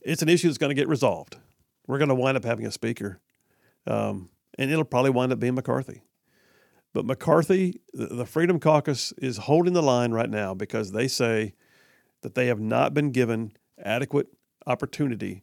It's 0.00 0.22
an 0.22 0.28
issue 0.28 0.48
that's 0.48 0.58
going 0.58 0.70
to 0.70 0.74
get 0.74 0.88
resolved. 0.88 1.36
We're 1.86 1.98
going 1.98 2.08
to 2.08 2.14
wind 2.14 2.36
up 2.36 2.44
having 2.44 2.66
a 2.66 2.70
speaker, 2.70 3.20
um, 3.86 4.30
and 4.58 4.70
it'll 4.70 4.84
probably 4.84 5.10
wind 5.10 5.32
up 5.32 5.40
being 5.40 5.54
McCarthy. 5.54 6.02
But 6.92 7.04
McCarthy, 7.04 7.80
the, 7.92 8.24
Freedom 8.24 8.58
Caucus, 8.58 9.12
is 9.18 9.36
holding 9.36 9.74
the 9.74 9.82
line 9.82 10.12
right 10.12 10.30
now 10.30 10.54
because 10.54 10.92
they 10.92 11.06
say 11.06 11.54
that 12.22 12.34
they 12.34 12.46
have 12.46 12.60
not 12.60 12.94
been 12.94 13.10
given 13.10 13.52
adequate 13.82 14.28
opportunity 14.66 15.42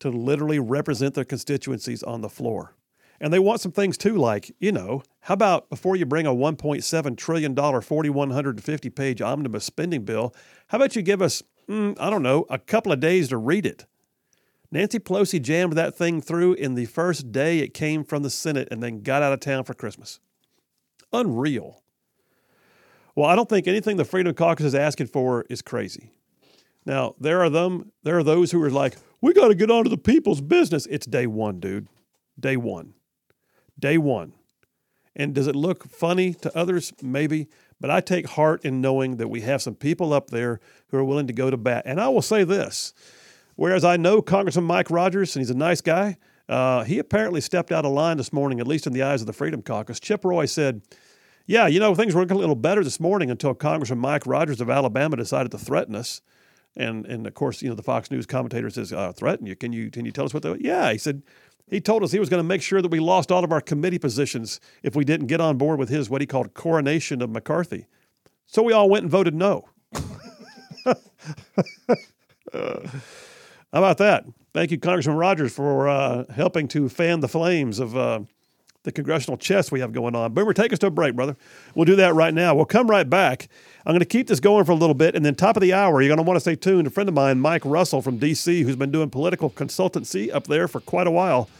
to 0.00 0.10
literally 0.10 0.58
represent 0.58 1.14
their 1.14 1.24
constituencies 1.24 2.02
on 2.02 2.20
the 2.20 2.28
floor. 2.28 2.76
And 3.20 3.32
they 3.32 3.38
want 3.38 3.60
some 3.60 3.72
things 3.72 3.96
too, 3.96 4.16
like, 4.16 4.54
you 4.58 4.72
know, 4.72 5.02
how 5.20 5.34
about 5.34 5.70
before 5.70 5.96
you 5.96 6.04
bring 6.04 6.26
a 6.26 6.34
$1.7 6.34 7.16
trillion, 7.16 7.54
4,150 7.54 8.90
page 8.90 9.22
omnibus 9.22 9.64
spending 9.64 10.04
bill, 10.04 10.34
how 10.68 10.76
about 10.76 10.96
you 10.96 11.02
give 11.02 11.22
us, 11.22 11.42
mm, 11.68 11.96
I 11.98 12.10
don't 12.10 12.22
know, 12.22 12.44
a 12.50 12.58
couple 12.58 12.92
of 12.92 13.00
days 13.00 13.28
to 13.28 13.36
read 13.36 13.64
it? 13.64 13.86
Nancy 14.70 14.98
Pelosi 14.98 15.40
jammed 15.40 15.74
that 15.74 15.96
thing 15.96 16.20
through 16.20 16.54
in 16.54 16.74
the 16.74 16.86
first 16.86 17.30
day 17.30 17.60
it 17.60 17.72
came 17.72 18.02
from 18.02 18.24
the 18.24 18.30
Senate 18.30 18.66
and 18.70 18.82
then 18.82 19.02
got 19.02 19.22
out 19.22 19.32
of 19.32 19.40
town 19.40 19.62
for 19.62 19.72
Christmas. 19.72 20.18
Unreal. 21.14 21.82
Well, 23.14 23.28
I 23.28 23.36
don't 23.36 23.48
think 23.48 23.68
anything 23.68 23.96
the 23.96 24.04
Freedom 24.04 24.34
Caucus 24.34 24.66
is 24.66 24.74
asking 24.74 25.06
for 25.06 25.44
is 25.48 25.62
crazy. 25.62 26.10
Now, 26.84 27.14
there 27.18 27.40
are 27.42 27.48
them 27.48 27.92
there 28.02 28.18
are 28.18 28.24
those 28.24 28.50
who 28.50 28.62
are 28.62 28.70
like, 28.70 28.96
we 29.20 29.32
got 29.32 29.48
to 29.48 29.54
get 29.54 29.70
on 29.70 29.84
to 29.84 29.90
the 29.90 29.96
people's 29.96 30.40
business. 30.40 30.86
It's 30.86 31.06
day 31.06 31.26
1, 31.26 31.60
dude. 31.60 31.88
Day 32.38 32.56
1. 32.56 32.92
Day 33.78 33.96
1. 33.96 34.32
And 35.16 35.34
does 35.34 35.46
it 35.46 35.54
look 35.54 35.88
funny 35.88 36.34
to 36.34 36.56
others? 36.56 36.92
Maybe. 37.00 37.48
But 37.80 37.90
I 37.90 38.00
take 38.00 38.26
heart 38.26 38.64
in 38.64 38.80
knowing 38.80 39.16
that 39.16 39.28
we 39.28 39.42
have 39.42 39.62
some 39.62 39.74
people 39.74 40.12
up 40.12 40.30
there 40.30 40.60
who 40.88 40.98
are 40.98 41.04
willing 41.04 41.28
to 41.28 41.32
go 41.32 41.50
to 41.50 41.56
bat. 41.56 41.84
And 41.86 42.00
I 42.00 42.08
will 42.08 42.22
say 42.22 42.44
this 42.44 42.92
whereas 43.56 43.84
I 43.84 43.96
know 43.96 44.20
Congressman 44.20 44.64
Mike 44.64 44.90
Rogers, 44.90 45.36
and 45.36 45.40
he's 45.40 45.50
a 45.50 45.54
nice 45.56 45.80
guy, 45.80 46.16
uh, 46.48 46.84
he 46.84 46.98
apparently 46.98 47.40
stepped 47.40 47.72
out 47.72 47.84
of 47.84 47.92
line 47.92 48.16
this 48.16 48.32
morning, 48.32 48.60
at 48.60 48.66
least 48.66 48.86
in 48.86 48.92
the 48.92 49.02
eyes 49.02 49.20
of 49.20 49.26
the 49.26 49.32
Freedom 49.32 49.62
Caucus. 49.62 49.98
Chip 49.98 50.24
Roy 50.24 50.46
said, 50.46 50.82
Yeah, 51.46 51.66
you 51.66 51.80
know, 51.80 51.94
things 51.94 52.14
were 52.14 52.22
a 52.22 52.26
little 52.26 52.54
better 52.54 52.84
this 52.84 53.00
morning 53.00 53.30
until 53.30 53.54
Congressman 53.54 53.98
Mike 53.98 54.26
Rogers 54.26 54.60
of 54.60 54.68
Alabama 54.68 55.16
decided 55.16 55.50
to 55.52 55.58
threaten 55.58 55.94
us. 55.94 56.20
And, 56.76 57.06
and 57.06 57.26
of 57.26 57.34
course, 57.34 57.62
you 57.62 57.68
know, 57.68 57.74
the 57.74 57.82
Fox 57.82 58.10
News 58.10 58.26
commentator 58.26 58.68
says, 58.68 58.92
uh, 58.92 59.12
threaten 59.12 59.46
you. 59.46 59.56
Can 59.56 59.72
you 59.72 59.90
can 59.90 60.04
you 60.04 60.12
tell 60.12 60.24
us 60.24 60.34
what 60.34 60.42
the 60.42 60.56
Yeah, 60.60 60.92
he 60.92 60.98
said 60.98 61.22
he 61.70 61.80
told 61.80 62.02
us 62.02 62.12
he 62.12 62.18
was 62.18 62.28
going 62.28 62.42
to 62.42 62.46
make 62.46 62.62
sure 62.62 62.82
that 62.82 62.90
we 62.90 63.00
lost 63.00 63.32
all 63.32 63.42
of 63.42 63.50
our 63.50 63.60
committee 63.60 63.98
positions 63.98 64.60
if 64.82 64.94
we 64.94 65.04
didn't 65.04 65.28
get 65.28 65.40
on 65.40 65.56
board 65.56 65.78
with 65.78 65.88
his 65.88 66.10
what 66.10 66.20
he 66.20 66.26
called 66.26 66.52
coronation 66.52 67.22
of 67.22 67.30
McCarthy. 67.30 67.86
So 68.46 68.62
we 68.62 68.72
all 68.72 68.90
went 68.90 69.04
and 69.04 69.10
voted 69.10 69.34
no. 69.34 69.68
How 72.52 72.74
about 73.72 73.98
that? 73.98 74.24
Thank 74.54 74.70
you, 74.70 74.78
Congressman 74.78 75.16
Rogers, 75.16 75.52
for 75.52 75.88
uh, 75.88 76.26
helping 76.32 76.68
to 76.68 76.88
fan 76.88 77.18
the 77.18 77.26
flames 77.26 77.80
of 77.80 77.96
uh, 77.96 78.20
the 78.84 78.92
congressional 78.92 79.36
chess 79.36 79.72
we 79.72 79.80
have 79.80 79.92
going 79.92 80.14
on. 80.14 80.32
Boomer, 80.32 80.52
take 80.52 80.72
us 80.72 80.78
to 80.78 80.86
a 80.86 80.90
break, 80.90 81.16
brother. 81.16 81.36
We'll 81.74 81.86
do 81.86 81.96
that 81.96 82.14
right 82.14 82.32
now. 82.32 82.54
We'll 82.54 82.64
come 82.64 82.88
right 82.88 83.10
back. 83.10 83.48
I'm 83.84 83.90
going 83.90 83.98
to 83.98 84.06
keep 84.06 84.28
this 84.28 84.38
going 84.38 84.64
for 84.64 84.70
a 84.70 84.76
little 84.76 84.94
bit, 84.94 85.16
and 85.16 85.24
then 85.24 85.34
top 85.34 85.56
of 85.56 85.60
the 85.60 85.72
hour, 85.72 86.00
you're 86.00 86.08
going 86.08 86.24
to 86.24 86.28
want 86.30 86.36
to 86.36 86.40
stay 86.40 86.54
tuned. 86.54 86.86
A 86.86 86.90
friend 86.90 87.08
of 87.08 87.16
mine, 87.16 87.40
Mike 87.40 87.64
Russell 87.64 88.00
from 88.00 88.18
D.C., 88.18 88.62
who's 88.62 88.76
been 88.76 88.92
doing 88.92 89.10
political 89.10 89.50
consultancy 89.50 90.32
up 90.32 90.46
there 90.46 90.68
for 90.68 90.78
quite 90.80 91.08
a 91.08 91.10
while, 91.10 91.50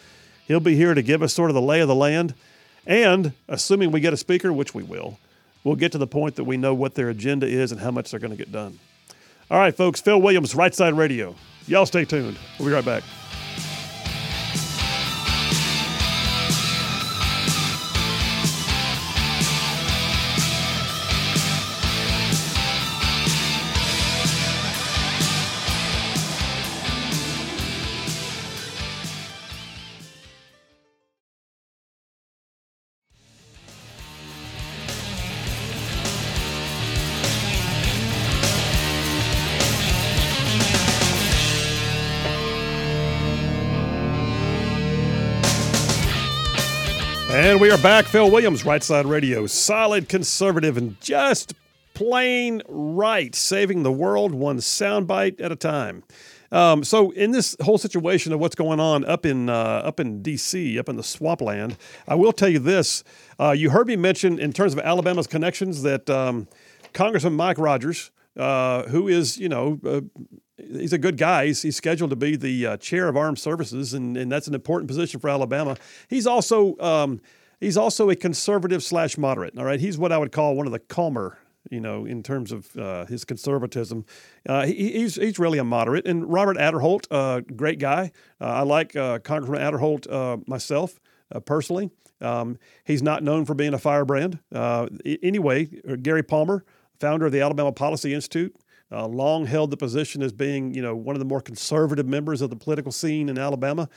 he'll 0.47 0.61
be 0.61 0.77
here 0.77 0.95
to 0.95 1.03
give 1.03 1.21
us 1.21 1.33
sort 1.33 1.51
of 1.51 1.55
the 1.55 1.61
lay 1.61 1.81
of 1.81 1.89
the 1.89 1.97
land. 1.97 2.33
And 2.87 3.33
assuming 3.49 3.91
we 3.91 3.99
get 3.99 4.13
a 4.13 4.17
speaker, 4.17 4.53
which 4.53 4.73
we 4.73 4.85
will, 4.85 5.19
we'll 5.65 5.75
get 5.75 5.91
to 5.93 5.99
the 5.99 6.07
point 6.07 6.37
that 6.37 6.45
we 6.45 6.57
know 6.57 6.75
what 6.75 6.95
their 6.95 7.09
agenda 7.09 7.49
is 7.49 7.73
and 7.73 7.81
how 7.81 7.91
much 7.91 8.13
they're 8.13 8.21
going 8.21 8.31
to 8.31 8.37
get 8.37 8.53
done. 8.53 8.79
All 9.51 9.59
right, 9.59 9.77
folks, 9.77 10.01
Phil 10.01 10.23
Williams, 10.23 10.55
Right 10.55 10.73
Side 10.73 10.95
Radio. 10.95 11.35
Y'all 11.67 11.87
stay 11.87 12.05
tuned. 12.05 12.39
We'll 12.59 12.69
be 12.69 12.75
right 12.75 12.85
back. 12.85 13.03
And 47.55 47.61
we 47.61 47.71
are 47.71 47.79
back. 47.79 48.07
Phil 48.07 48.33
Williams, 48.33 48.65
Right 48.65 48.83
Side 48.83 49.07
Radio. 49.07 49.47
Solid 49.47 50.09
conservative 50.09 50.77
and 50.77 51.01
just 51.01 51.55
plain 51.95 52.63
right, 52.67 53.33
saving 53.33 53.85
the 53.85 53.93
world 53.93 54.35
one 54.35 54.57
soundbite 54.57 55.41
at 55.41 55.53
a 55.53 55.57
time. 55.57 56.03
Um, 56.51 56.83
so, 56.83 57.13
in 57.13 57.31
this 57.31 57.55
whole 57.63 57.79
situation 57.79 58.33
of 58.33 58.41
what's 58.41 58.57
going 58.57 58.81
on 58.81 59.05
up 59.05 59.25
in 59.25 59.49
uh, 59.49 59.83
up 59.85 60.01
in 60.01 60.21
D.C., 60.21 60.81
up 60.81 60.89
in 60.89 60.97
the 60.97 61.05
swampland, 61.05 61.77
I 62.09 62.17
will 62.17 62.33
tell 62.33 62.49
you 62.49 62.59
this: 62.59 63.05
uh, 63.39 63.53
you 63.53 63.71
heard 63.71 63.87
me 63.87 63.95
mention 63.95 64.41
in 64.41 64.53
terms 64.53 64.73
of 64.73 64.81
Alabama's 64.81 65.29
connections 65.29 65.83
that 65.83 66.11
um, 66.11 66.49
Congressman 66.93 67.35
Mike 67.35 67.59
Rogers, 67.59 68.11
uh, 68.37 68.83
who 68.89 69.07
is 69.07 69.39
you 69.39 69.49
know 69.49 69.79
uh, 69.87 70.01
he's 70.57 70.93
a 70.93 70.99
good 70.99 71.19
guy. 71.19 71.47
He's, 71.47 71.63
he's 71.63 71.77
scheduled 71.77 72.11
to 72.11 72.17
be 72.17 72.35
the 72.35 72.67
uh, 72.67 72.77
chair 72.79 73.09
of 73.09 73.17
armed 73.17 73.39
services, 73.39 73.95
and, 73.95 74.17
and 74.17 74.33
that's 74.33 74.49
an 74.49 74.55
important 74.55 74.89
position 74.89 75.21
for 75.21 75.31
Alabama. 75.31 75.77
He's 76.09 76.27
also 76.27 76.77
um, 76.79 77.21
he's 77.65 77.77
also 77.77 78.11
a 78.11 78.17
conservative 78.17 78.83
slash 78.83 79.17
moderate. 79.19 79.59
All 79.59 79.65
right, 79.65 79.81
he's 79.81 79.99
what 79.99 80.13
I 80.13 80.19
would 80.19 80.33
call 80.33 80.55
one 80.55 80.67
of 80.67 80.73
the 80.73 80.79
calmer. 80.79 81.39
You 81.71 81.81
know, 81.81 82.05
in 82.05 82.23
terms 82.23 82.53
of 82.53 82.77
uh, 82.77 83.07
his 83.07 83.25
conservatism, 83.25 84.05
uh, 84.47 84.67
he, 84.67 84.93
he's 84.93 85.15
he's 85.15 85.39
really 85.39 85.59
a 85.59 85.65
moderate. 85.65 86.07
And 86.07 86.31
Robert 86.31 86.59
Aderholt, 86.59 87.07
uh, 87.11 87.41
great 87.41 87.79
guy. 87.79 88.13
Uh, 88.39 88.45
I 88.45 88.61
like 88.61 88.95
uh, 88.95 89.19
Congressman 89.21 89.63
Aderholt 89.63 90.11
uh, 90.13 90.37
myself 90.47 91.01
personally. 91.47 91.91
Um, 92.21 92.59
he's 92.85 93.03
not 93.03 93.23
known 93.23 93.47
for 93.47 93.55
being 93.55 93.73
a 93.73 93.79
firebrand. 93.79 94.41
anyway, 94.53 95.65
Gary 96.03 96.23
Palmer, 96.23 96.65
founder 97.01 97.27
of 97.27 97.33
the 97.33 97.41
Alabama 97.41 97.73
Policy 97.73 98.13
Institute, 98.13 98.55
uh, 98.93 99.07
long 99.07 99.47
held 99.47 99.71
the 99.71 99.77
position 99.77 100.23
as 100.23 100.33
being, 100.33 100.75
you 100.75 100.83
know, 100.83 100.95
one 100.95 101.17
of 101.17 101.21
the 101.21 101.27
more 101.27 101.41
conservative 101.41 102.07
members 102.07 102.41
of 102.41 102.51
the 102.51 102.57
political 102.57 102.93
scene 102.93 103.29
in 103.29 103.39
Alabama, 103.39 103.89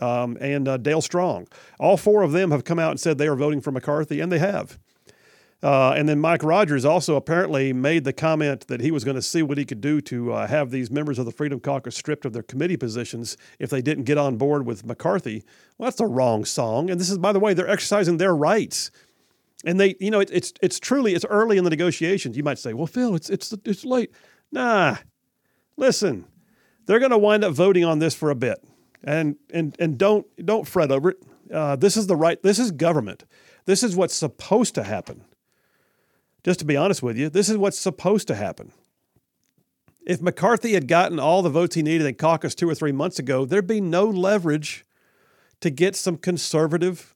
um, 0.00 0.36
and 0.40 0.68
uh, 0.68 0.76
Dale 0.76 1.02
Strong. 1.02 1.48
All 1.78 1.96
four 1.96 2.22
of 2.22 2.32
them 2.32 2.50
have 2.50 2.64
come 2.64 2.78
out 2.78 2.90
and 2.90 3.00
said 3.00 3.18
they 3.18 3.28
are 3.28 3.36
voting 3.36 3.60
for 3.60 3.72
McCarthy, 3.72 4.20
and 4.20 4.30
they 4.30 4.38
have. 4.38 4.78
Uh, 5.64 5.94
and 5.96 6.06
then 6.06 6.20
Mike 6.20 6.42
Rogers 6.42 6.84
also 6.84 7.16
apparently 7.16 7.72
made 7.72 8.04
the 8.04 8.12
comment 8.12 8.66
that 8.66 8.82
he 8.82 8.90
was 8.90 9.02
going 9.02 9.14
to 9.14 9.22
see 9.22 9.42
what 9.42 9.56
he 9.56 9.64
could 9.64 9.80
do 9.80 10.02
to 10.02 10.30
uh, 10.34 10.46
have 10.46 10.70
these 10.70 10.90
members 10.90 11.18
of 11.18 11.24
the 11.24 11.32
Freedom 11.32 11.58
Caucus 11.58 11.96
stripped 11.96 12.26
of 12.26 12.34
their 12.34 12.42
committee 12.42 12.76
positions 12.76 13.38
if 13.58 13.70
they 13.70 13.80
didn't 13.80 14.04
get 14.04 14.18
on 14.18 14.36
board 14.36 14.66
with 14.66 14.84
McCarthy. 14.84 15.42
Well, 15.78 15.86
that's 15.86 15.96
the 15.96 16.04
wrong 16.04 16.44
song. 16.44 16.90
And 16.90 17.00
this 17.00 17.08
is, 17.08 17.16
by 17.16 17.32
the 17.32 17.40
way, 17.40 17.54
they're 17.54 17.66
exercising 17.66 18.18
their 18.18 18.36
rights. 18.36 18.90
And 19.64 19.80
they, 19.80 19.96
you 19.98 20.10
know, 20.10 20.20
it, 20.20 20.28
it's 20.30 20.52
it's 20.60 20.78
truly 20.78 21.14
it's 21.14 21.24
early 21.24 21.56
in 21.56 21.64
the 21.64 21.70
negotiations. 21.70 22.36
You 22.36 22.42
might 22.42 22.58
say, 22.58 22.74
well, 22.74 22.86
Phil, 22.86 23.14
it's 23.14 23.30
it's 23.30 23.54
it's 23.64 23.86
late. 23.86 24.12
Nah, 24.54 24.98
listen, 25.76 26.26
they're 26.86 27.00
going 27.00 27.10
to 27.10 27.18
wind 27.18 27.42
up 27.42 27.52
voting 27.52 27.84
on 27.84 27.98
this 27.98 28.14
for 28.14 28.30
a 28.30 28.36
bit, 28.36 28.62
and 29.02 29.34
and 29.52 29.74
and 29.80 29.98
don't 29.98 30.24
don't 30.46 30.66
fret 30.66 30.92
over 30.92 31.10
it. 31.10 31.16
Uh, 31.52 31.74
this 31.74 31.96
is 31.96 32.06
the 32.06 32.14
right. 32.14 32.40
This 32.40 32.60
is 32.60 32.70
government. 32.70 33.24
This 33.66 33.82
is 33.82 33.96
what's 33.96 34.14
supposed 34.14 34.76
to 34.76 34.84
happen. 34.84 35.24
Just 36.44 36.60
to 36.60 36.64
be 36.64 36.76
honest 36.76 37.02
with 37.02 37.18
you, 37.18 37.28
this 37.28 37.48
is 37.48 37.56
what's 37.56 37.78
supposed 37.78 38.28
to 38.28 38.36
happen. 38.36 38.70
If 40.06 40.22
McCarthy 40.22 40.74
had 40.74 40.86
gotten 40.86 41.18
all 41.18 41.42
the 41.42 41.50
votes 41.50 41.74
he 41.74 41.82
needed 41.82 42.06
in 42.06 42.14
caucus 42.14 42.54
two 42.54 42.68
or 42.68 42.76
three 42.76 42.92
months 42.92 43.18
ago, 43.18 43.44
there'd 43.44 43.66
be 43.66 43.80
no 43.80 44.04
leverage 44.04 44.84
to 45.62 45.70
get 45.70 45.96
some 45.96 46.16
conservative 46.16 47.12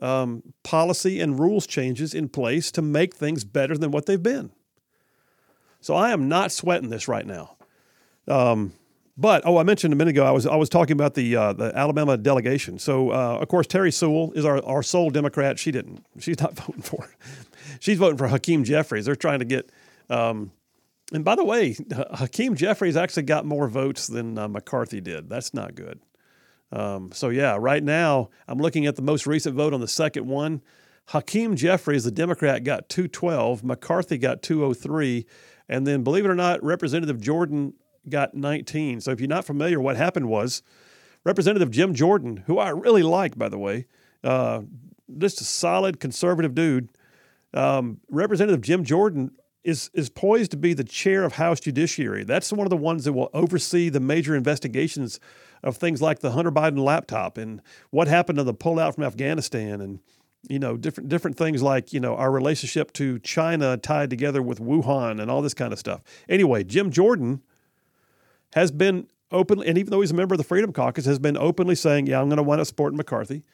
um, 0.00 0.54
policy 0.62 1.20
and 1.20 1.38
rules 1.38 1.66
changes 1.66 2.14
in 2.14 2.30
place 2.30 2.72
to 2.72 2.80
make 2.80 3.14
things 3.14 3.44
better 3.44 3.76
than 3.76 3.90
what 3.90 4.06
they've 4.06 4.22
been. 4.22 4.52
So 5.80 5.94
I 5.94 6.10
am 6.10 6.28
not 6.28 6.52
sweating 6.52 6.90
this 6.90 7.08
right 7.08 7.26
now. 7.26 7.56
Um, 8.28 8.72
but 9.16 9.42
oh, 9.44 9.58
I 9.58 9.64
mentioned 9.64 9.92
a 9.92 9.96
minute 9.96 10.12
ago 10.12 10.24
I 10.24 10.30
was 10.30 10.46
I 10.46 10.56
was 10.56 10.68
talking 10.68 10.94
about 10.94 11.14
the 11.14 11.36
uh, 11.36 11.52
the 11.52 11.76
Alabama 11.76 12.16
delegation. 12.16 12.78
So 12.78 13.10
uh, 13.10 13.38
of 13.40 13.48
course 13.48 13.66
Terry 13.66 13.92
Sewell 13.92 14.32
is 14.32 14.44
our, 14.44 14.64
our 14.64 14.82
sole 14.82 15.10
Democrat. 15.10 15.58
She 15.58 15.70
didn't. 15.70 16.04
She's 16.18 16.40
not 16.40 16.54
voting 16.56 16.82
for. 16.82 17.10
She's 17.80 17.98
voting 17.98 18.16
for 18.16 18.28
Hakeem 18.28 18.64
Jeffries. 18.64 19.04
They're 19.04 19.16
trying 19.16 19.40
to 19.40 19.44
get. 19.44 19.70
Um, 20.08 20.52
and 21.12 21.24
by 21.24 21.34
the 21.34 21.44
way, 21.44 21.76
Hakeem 22.14 22.54
Jeffries 22.54 22.96
actually 22.96 23.24
got 23.24 23.44
more 23.44 23.68
votes 23.68 24.06
than 24.06 24.38
uh, 24.38 24.48
McCarthy 24.48 25.00
did. 25.00 25.28
That's 25.28 25.52
not 25.52 25.74
good. 25.74 26.00
Um, 26.72 27.10
so 27.12 27.28
yeah, 27.28 27.56
right 27.58 27.82
now 27.82 28.30
I'm 28.48 28.58
looking 28.58 28.86
at 28.86 28.96
the 28.96 29.02
most 29.02 29.26
recent 29.26 29.54
vote 29.56 29.74
on 29.74 29.80
the 29.80 29.88
second 29.88 30.26
one. 30.26 30.62
Hakeem 31.08 31.56
Jeffries, 31.56 32.04
the 32.04 32.12
Democrat, 32.12 32.62
got 32.62 32.88
212. 32.88 33.64
McCarthy 33.64 34.16
got 34.16 34.42
203. 34.42 35.26
And 35.70 35.86
then, 35.86 36.02
believe 36.02 36.24
it 36.24 36.28
or 36.28 36.34
not, 36.34 36.62
Representative 36.64 37.20
Jordan 37.20 37.74
got 38.08 38.34
19. 38.34 39.00
So 39.00 39.12
if 39.12 39.20
you're 39.20 39.28
not 39.28 39.44
familiar, 39.44 39.80
what 39.80 39.96
happened 39.96 40.28
was 40.28 40.62
Representative 41.24 41.70
Jim 41.70 41.94
Jordan, 41.94 42.38
who 42.46 42.58
I 42.58 42.70
really 42.70 43.04
like, 43.04 43.38
by 43.38 43.48
the 43.48 43.56
way, 43.56 43.86
uh, 44.24 44.62
just 45.16 45.40
a 45.40 45.44
solid 45.44 46.00
conservative 46.00 46.56
dude. 46.56 46.88
Um, 47.54 48.00
Representative 48.10 48.60
Jim 48.62 48.82
Jordan 48.84 49.30
is 49.62 49.90
is 49.94 50.08
poised 50.08 50.50
to 50.50 50.56
be 50.56 50.72
the 50.74 50.84
chair 50.84 51.22
of 51.22 51.34
House 51.34 51.60
Judiciary. 51.60 52.24
That's 52.24 52.52
one 52.52 52.66
of 52.66 52.70
the 52.70 52.76
ones 52.76 53.04
that 53.04 53.12
will 53.12 53.30
oversee 53.32 53.90
the 53.90 54.00
major 54.00 54.34
investigations 54.34 55.20
of 55.62 55.76
things 55.76 56.02
like 56.02 56.18
the 56.18 56.32
Hunter 56.32 56.50
Biden 56.50 56.82
laptop 56.82 57.38
and 57.38 57.60
what 57.90 58.08
happened 58.08 58.38
to 58.38 58.44
the 58.44 58.54
pullout 58.54 58.94
from 58.94 59.04
Afghanistan 59.04 59.80
and 59.80 60.00
you 60.48 60.58
know 60.58 60.76
different 60.76 61.08
different 61.08 61.36
things 61.36 61.62
like 61.62 61.92
you 61.92 62.00
know 62.00 62.16
our 62.16 62.30
relationship 62.30 62.92
to 62.94 63.18
China 63.20 63.76
tied 63.76 64.10
together 64.10 64.42
with 64.42 64.60
Wuhan 64.60 65.20
and 65.20 65.30
all 65.30 65.42
this 65.42 65.54
kind 65.54 65.72
of 65.72 65.78
stuff. 65.78 66.02
Anyway, 66.28 66.64
Jim 66.64 66.90
Jordan 66.90 67.42
has 68.54 68.70
been 68.70 69.06
openly, 69.30 69.68
and 69.68 69.78
even 69.78 69.90
though 69.90 70.00
he's 70.00 70.10
a 70.10 70.14
member 70.14 70.34
of 70.34 70.38
the 70.38 70.44
Freedom 70.44 70.72
Caucus, 70.72 71.04
has 71.04 71.18
been 71.18 71.36
openly 71.36 71.74
saying, 71.74 72.06
"Yeah, 72.06 72.20
I'm 72.20 72.28
going 72.28 72.38
to 72.38 72.42
wind 72.42 72.60
up 72.60 72.66
supporting 72.66 72.96
McCarthy," 72.96 73.44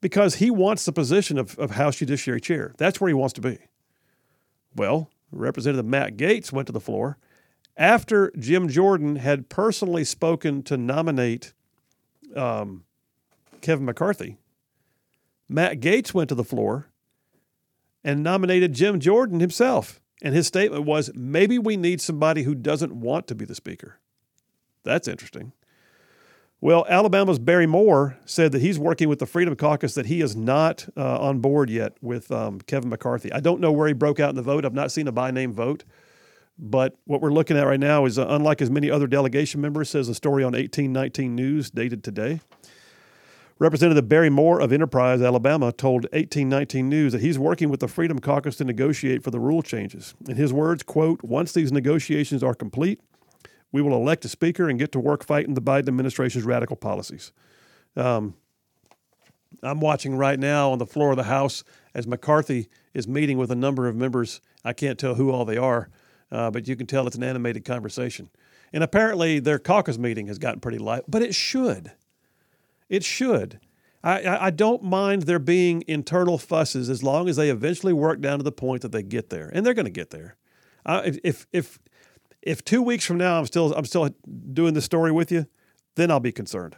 because 0.00 0.36
he 0.36 0.50
wants 0.50 0.84
the 0.84 0.92
position 0.92 1.38
of, 1.38 1.58
of 1.58 1.72
House 1.72 1.96
Judiciary 1.96 2.40
Chair. 2.40 2.74
That's 2.76 3.00
where 3.00 3.08
he 3.08 3.14
wants 3.14 3.32
to 3.34 3.40
be. 3.40 3.58
Well, 4.76 5.10
Representative 5.30 5.86
Matt 5.86 6.16
Gaetz 6.16 6.52
went 6.52 6.66
to 6.66 6.72
the 6.72 6.80
floor 6.80 7.18
after 7.76 8.30
Jim 8.38 8.68
Jordan 8.68 9.16
had 9.16 9.48
personally 9.48 10.04
spoken 10.04 10.62
to 10.64 10.76
nominate 10.76 11.52
um, 12.36 12.84
Kevin 13.60 13.84
McCarthy 13.84 14.36
Matt 15.52 15.80
Gaetz 15.80 16.14
went 16.14 16.28
to 16.30 16.34
the 16.34 16.44
floor 16.44 16.88
and 18.04 18.22
nominated 18.22 18.72
Jim 18.72 19.00
Jordan 19.00 19.40
himself. 19.40 20.00
And 20.22 20.34
his 20.34 20.46
statement 20.46 20.84
was 20.84 21.10
maybe 21.14 21.58
we 21.58 21.76
need 21.76 22.00
somebody 22.00 22.44
who 22.44 22.54
doesn't 22.54 22.92
want 22.94 23.26
to 23.26 23.34
be 23.34 23.44
the 23.44 23.54
speaker. 23.54 23.98
That's 24.84 25.08
interesting. 25.08 25.52
Well, 26.60 26.86
Alabama's 26.88 27.40
Barry 27.40 27.66
Moore 27.66 28.16
said 28.24 28.52
that 28.52 28.60
he's 28.62 28.78
working 28.78 29.08
with 29.08 29.18
the 29.18 29.26
Freedom 29.26 29.56
Caucus, 29.56 29.94
that 29.94 30.06
he 30.06 30.20
is 30.20 30.36
not 30.36 30.88
uh, 30.96 31.18
on 31.18 31.40
board 31.40 31.70
yet 31.70 31.94
with 32.00 32.30
um, 32.30 32.60
Kevin 32.60 32.88
McCarthy. 32.88 33.32
I 33.32 33.40
don't 33.40 33.60
know 33.60 33.72
where 33.72 33.88
he 33.88 33.94
broke 33.94 34.20
out 34.20 34.30
in 34.30 34.36
the 34.36 34.42
vote. 34.42 34.64
I've 34.64 34.72
not 34.72 34.92
seen 34.92 35.08
a 35.08 35.12
by 35.12 35.32
name 35.32 35.52
vote. 35.52 35.82
But 36.58 36.96
what 37.04 37.20
we're 37.20 37.32
looking 37.32 37.56
at 37.56 37.66
right 37.66 37.80
now 37.80 38.04
is, 38.04 38.16
uh, 38.16 38.26
unlike 38.28 38.62
as 38.62 38.70
many 38.70 38.90
other 38.90 39.08
delegation 39.08 39.60
members, 39.60 39.90
says 39.90 40.08
a 40.08 40.14
story 40.14 40.44
on 40.44 40.52
1819 40.52 41.34
News 41.34 41.70
dated 41.70 42.04
today. 42.04 42.40
Representative 43.58 44.08
Barry 44.08 44.30
Moore 44.30 44.60
of 44.60 44.72
Enterprise, 44.72 45.22
Alabama, 45.22 45.72
told 45.72 46.04
1819 46.12 46.88
News 46.88 47.12
that 47.12 47.20
he's 47.20 47.38
working 47.38 47.68
with 47.68 47.80
the 47.80 47.88
Freedom 47.88 48.18
Caucus 48.18 48.56
to 48.56 48.64
negotiate 48.64 49.22
for 49.22 49.30
the 49.30 49.38
rule 49.38 49.62
changes. 49.62 50.14
In 50.28 50.36
his 50.36 50.52
words, 50.52 50.82
quote, 50.82 51.22
once 51.22 51.52
these 51.52 51.70
negotiations 51.70 52.42
are 52.42 52.54
complete, 52.54 53.00
we 53.70 53.80
will 53.80 53.94
elect 53.94 54.24
a 54.24 54.28
speaker 54.28 54.68
and 54.68 54.78
get 54.78 54.92
to 54.92 55.00
work 55.00 55.24
fighting 55.24 55.54
the 55.54 55.62
Biden 55.62 55.88
administration's 55.88 56.44
radical 56.44 56.76
policies. 56.76 57.32
Um, 57.96 58.34
I'm 59.62 59.80
watching 59.80 60.16
right 60.16 60.38
now 60.38 60.72
on 60.72 60.78
the 60.78 60.86
floor 60.86 61.10
of 61.10 61.16
the 61.16 61.24
House 61.24 61.62
as 61.94 62.06
McCarthy 62.06 62.68
is 62.94 63.06
meeting 63.06 63.38
with 63.38 63.50
a 63.50 63.56
number 63.56 63.86
of 63.86 63.94
members. 63.94 64.40
I 64.64 64.72
can't 64.72 64.98
tell 64.98 65.14
who 65.14 65.30
all 65.30 65.44
they 65.44 65.56
are, 65.56 65.88
uh, 66.30 66.50
but 66.50 66.66
you 66.66 66.74
can 66.74 66.86
tell 66.86 67.06
it's 67.06 67.16
an 67.16 67.22
animated 67.22 67.64
conversation. 67.64 68.28
And 68.72 68.82
apparently 68.82 69.38
their 69.38 69.58
caucus 69.58 69.98
meeting 69.98 70.26
has 70.26 70.38
gotten 70.38 70.60
pretty 70.60 70.78
light, 70.78 71.04
but 71.06 71.22
it 71.22 71.34
should. 71.34 71.92
It 72.92 73.04
should. 73.04 73.58
I, 74.04 74.46
I 74.48 74.50
don't 74.50 74.82
mind 74.82 75.22
there 75.22 75.38
being 75.38 75.82
internal 75.88 76.36
fusses 76.36 76.90
as 76.90 77.02
long 77.02 77.26
as 77.26 77.36
they 77.36 77.48
eventually 77.48 77.94
work 77.94 78.20
down 78.20 78.38
to 78.38 78.42
the 78.42 78.52
point 78.52 78.82
that 78.82 78.92
they 78.92 79.02
get 79.02 79.30
there, 79.30 79.48
and 79.54 79.64
they're 79.64 79.72
going 79.72 79.86
to 79.86 79.90
get 79.90 80.10
there. 80.10 80.36
Uh, 80.84 81.00
if 81.22 81.46
if 81.52 81.78
if 82.42 82.62
two 82.62 82.82
weeks 82.82 83.06
from 83.06 83.16
now 83.16 83.38
I'm 83.38 83.46
still 83.46 83.72
I'm 83.72 83.86
still 83.86 84.10
doing 84.52 84.74
the 84.74 84.82
story 84.82 85.10
with 85.10 85.32
you, 85.32 85.46
then 85.94 86.10
I'll 86.10 86.20
be 86.20 86.32
concerned. 86.32 86.76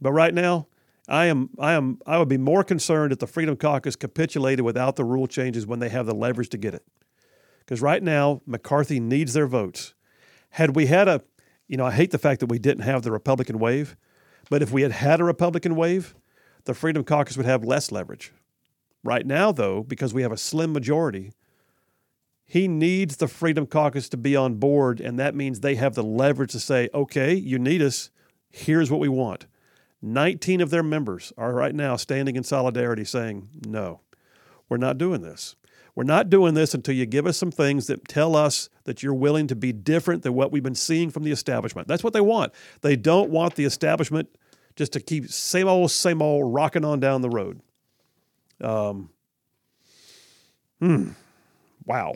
But 0.00 0.12
right 0.12 0.32
now, 0.32 0.68
I 1.08 1.26
am 1.26 1.50
I 1.58 1.72
am 1.72 1.98
I 2.06 2.18
would 2.18 2.28
be 2.28 2.38
more 2.38 2.62
concerned 2.62 3.12
if 3.12 3.18
the 3.18 3.26
Freedom 3.26 3.56
Caucus 3.56 3.96
capitulated 3.96 4.64
without 4.64 4.94
the 4.94 5.04
rule 5.04 5.26
changes 5.26 5.66
when 5.66 5.80
they 5.80 5.88
have 5.88 6.06
the 6.06 6.14
leverage 6.14 6.50
to 6.50 6.58
get 6.58 6.74
it. 6.74 6.86
Because 7.58 7.82
right 7.82 8.04
now 8.04 8.40
McCarthy 8.46 9.00
needs 9.00 9.32
their 9.32 9.48
votes. 9.48 9.94
Had 10.50 10.76
we 10.76 10.86
had 10.86 11.08
a, 11.08 11.22
you 11.66 11.76
know, 11.76 11.86
I 11.86 11.92
hate 11.92 12.12
the 12.12 12.18
fact 12.18 12.38
that 12.38 12.50
we 12.50 12.60
didn't 12.60 12.84
have 12.84 13.02
the 13.02 13.10
Republican 13.10 13.58
wave. 13.58 13.96
But 14.50 14.60
if 14.62 14.70
we 14.70 14.82
had 14.82 14.92
had 14.92 15.20
a 15.20 15.24
Republican 15.24 15.76
wave, 15.76 16.14
the 16.64 16.74
Freedom 16.74 17.04
Caucus 17.04 17.36
would 17.38 17.46
have 17.46 17.64
less 17.64 17.90
leverage. 17.90 18.32
Right 19.02 19.24
now, 19.24 19.52
though, 19.52 19.82
because 19.82 20.12
we 20.12 20.22
have 20.22 20.32
a 20.32 20.36
slim 20.36 20.72
majority, 20.74 21.32
he 22.44 22.68
needs 22.68 23.16
the 23.16 23.28
Freedom 23.28 23.64
Caucus 23.64 24.08
to 24.10 24.16
be 24.16 24.36
on 24.36 24.56
board, 24.56 25.00
and 25.00 25.18
that 25.18 25.34
means 25.34 25.60
they 25.60 25.76
have 25.76 25.94
the 25.94 26.02
leverage 26.02 26.50
to 26.52 26.60
say, 26.60 26.90
okay, 26.92 27.32
you 27.32 27.58
need 27.58 27.80
us. 27.80 28.10
Here's 28.50 28.90
what 28.90 29.00
we 29.00 29.08
want. 29.08 29.46
19 30.02 30.60
of 30.60 30.70
their 30.70 30.82
members 30.82 31.32
are 31.38 31.52
right 31.52 31.74
now 31.74 31.94
standing 31.94 32.34
in 32.36 32.42
solidarity 32.42 33.04
saying, 33.04 33.48
no, 33.66 34.00
we're 34.68 34.78
not 34.78 34.98
doing 34.98 35.22
this. 35.22 35.54
We're 36.00 36.04
not 36.04 36.30
doing 36.30 36.54
this 36.54 36.72
until 36.72 36.94
you 36.94 37.04
give 37.04 37.26
us 37.26 37.36
some 37.36 37.50
things 37.50 37.86
that 37.88 38.08
tell 38.08 38.34
us 38.34 38.70
that 38.84 39.02
you're 39.02 39.12
willing 39.12 39.46
to 39.48 39.54
be 39.54 39.70
different 39.70 40.22
than 40.22 40.32
what 40.32 40.50
we've 40.50 40.62
been 40.62 40.74
seeing 40.74 41.10
from 41.10 41.24
the 41.24 41.30
establishment. 41.30 41.88
That's 41.88 42.02
what 42.02 42.14
they 42.14 42.22
want. 42.22 42.54
They 42.80 42.96
don't 42.96 43.28
want 43.28 43.54
the 43.54 43.66
establishment 43.66 44.30
just 44.76 44.94
to 44.94 45.00
keep 45.00 45.28
same 45.28 45.68
old, 45.68 45.90
same 45.90 46.22
old 46.22 46.54
rocking 46.54 46.86
on 46.86 47.00
down 47.00 47.20
the 47.20 47.28
road. 47.28 47.60
Um, 48.62 49.10
hmm. 50.80 51.10
Wow. 51.84 52.14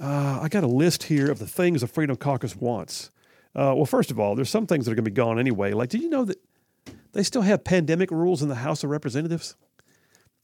Uh, 0.00 0.38
I 0.42 0.48
got 0.48 0.62
a 0.62 0.68
list 0.68 1.02
here 1.02 1.28
of 1.28 1.40
the 1.40 1.48
things 1.48 1.80
the 1.80 1.88
Freedom 1.88 2.14
Caucus 2.14 2.54
wants. 2.54 3.10
Uh, 3.52 3.74
well, 3.74 3.86
first 3.86 4.12
of 4.12 4.20
all, 4.20 4.36
there's 4.36 4.48
some 4.48 4.68
things 4.68 4.84
that 4.84 4.92
are 4.92 4.94
going 4.94 5.04
to 5.04 5.10
be 5.10 5.14
gone 5.16 5.40
anyway. 5.40 5.72
Like, 5.72 5.88
did 5.88 6.02
you 6.02 6.08
know 6.08 6.24
that 6.24 6.40
they 7.14 7.24
still 7.24 7.42
have 7.42 7.64
pandemic 7.64 8.12
rules 8.12 8.42
in 8.42 8.48
the 8.48 8.54
House 8.54 8.84
of 8.84 8.90
Representatives? 8.90 9.56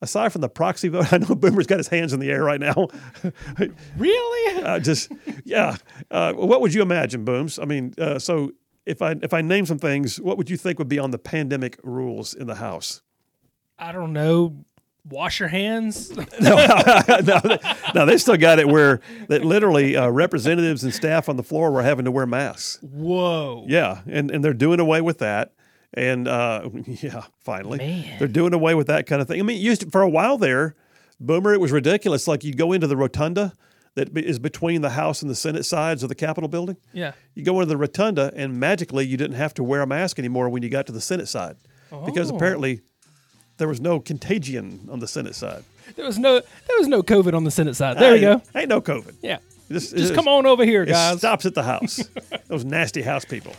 Aside 0.03 0.33
from 0.33 0.41
the 0.43 0.49
proxy 0.49 0.89
vote, 0.89 1.07
I 1.13 1.19
know 1.19 1.35
Boomer's 1.35 1.67
got 1.67 1.79
his 1.79 1.89
hands 1.89 2.13
in 2.13 2.21
the 2.21 2.31
air 2.31 2.45
right 2.45 2.61
now. 2.61 2.89
really? 3.97 4.63
Uh, 4.63 4.79
just 4.81 5.11
yeah. 5.45 5.77
Uh, 6.11 6.35
what 6.35 6.61
would 6.61 6.75
you 6.75 6.83
imagine, 6.83 7.25
Booms? 7.25 7.59
I 7.59 7.65
mean, 7.65 7.95
uh, 7.97 8.19
so 8.19 8.53
if 8.85 9.01
I 9.01 9.15
if 9.23 9.33
I 9.33 9.41
name 9.41 9.65
some 9.65 9.79
things, 9.79 10.21
what 10.21 10.37
would 10.37 10.51
you 10.51 10.57
think 10.57 10.79
would 10.79 10.89
be 10.89 10.99
on 10.99 11.13
the 11.13 11.19
pandemic 11.19 11.79
rules 11.83 12.35
in 12.35 12.47
the 12.47 12.57
House? 12.57 13.01
I 13.79 13.93
don't 13.93 14.13
know. 14.13 14.65
Wash 15.09 15.41
your 15.41 15.49
hands. 15.49 16.17
no, 16.41 16.67
no, 17.25 17.59
no, 17.93 18.07
they 18.07 18.17
still 18.19 18.37
got 18.37 18.61
it 18.61 18.69
where 18.69 19.01
that 19.29 19.45
literally 19.45 19.97
uh, 19.97 20.09
representatives 20.09 20.85
and 20.85 20.95
staff 20.95 21.29
on 21.29 21.37
the 21.37 21.43
floor 21.43 21.73
were 21.73 21.83
having 21.83 22.05
to 22.05 22.13
wear 22.13 22.25
masks. 22.25 22.79
Whoa. 22.83 23.65
Yeah, 23.67 24.03
and 24.07 24.31
and 24.31 24.45
they're 24.45 24.55
doing 24.55 24.79
away 24.79 25.01
with 25.01 25.19
that. 25.19 25.55
And 25.95 26.27
uh, 26.27 26.69
yeah, 26.87 27.25
finally, 27.41 27.79
Man. 27.79 28.19
they're 28.19 28.29
doing 28.29 28.55
away 28.55 28.75
with 28.75 28.87
that 28.87 29.07
kind 29.07 29.21
of 29.21 29.29
thing. 29.29 29.39
I 29.41 29.43
mean, 29.43 29.61
used 29.61 29.83
to, 29.83 29.91
for 29.91 30.01
a 30.03 30.09
while 30.09 30.39
there, 30.39 30.75
Boomer, 31.21 31.53
it 31.53 31.61
was 31.61 31.71
ridiculous. 31.73 32.27
Like 32.27 32.45
you 32.45 32.55
go 32.55 32.73
into 32.73 32.87
the 32.87 32.97
rotunda 32.97 33.53
that 33.95 34.17
is 34.17 34.39
between 34.39 34.81
the 34.81 34.91
House 34.91 35.21
and 35.21 35.31
the 35.31 35.35
Senate 35.35 35.65
sides 35.67 36.03
of 36.03 36.09
the 36.09 36.15
Capitol 36.15 36.49
building. 36.49 36.79
Yeah. 36.95 37.13
You 37.35 37.45
go 37.45 37.61
into 37.61 37.67
the 37.69 37.77
rotunda, 37.77 38.33
and 38.35 38.59
magically 38.59 39.07
you 39.07 39.19
didn't 39.19 39.37
have 39.37 39.53
to 39.55 39.63
wear 39.63 39.83
a 39.83 39.87
mask 39.87 40.19
anymore 40.19 40.49
when 40.49 40.63
you 40.63 40.71
got 40.71 40.87
to 40.87 40.93
the 40.93 41.01
Senate 41.01 41.29
side, 41.29 41.57
because 42.07 42.33
Oh. 42.33 42.37
apparently 42.37 42.81
there 43.59 43.69
was 43.69 43.81
no 43.83 44.01
contagion 44.01 44.89
on 44.91 45.01
the 45.01 45.07
Senate 45.07 45.35
side. 45.35 45.63
There 45.95 46.07
was 46.07 46.19
no 46.19 46.41
there 46.41 46.79
was 46.79 46.89
no 46.89 47.03
COVID 47.03 47.35
on 47.35 47.45
the 47.45 47.51
Senate 47.51 47.77
side. 47.77 47.99
There 47.99 48.17
you 48.17 48.29
Ain't- 48.31 48.45
go. 48.55 48.59
Ain't 48.61 48.69
no 48.71 48.81
COVID. 48.81 49.17
Yeah. 49.21 49.39
This- 49.69 49.91
Just 49.91 49.95
this- 49.95 50.11
come 50.11 50.27
on 50.27 50.47
over 50.47 50.65
here, 50.65 50.85
It 50.85 50.89
guys. 50.89 51.19
stops 51.19 51.45
at 51.45 51.55
the 51.55 51.63
house. 51.63 52.03
Those 52.49 52.65
nasty 52.65 53.03
house 53.03 53.27
people. 53.27 53.53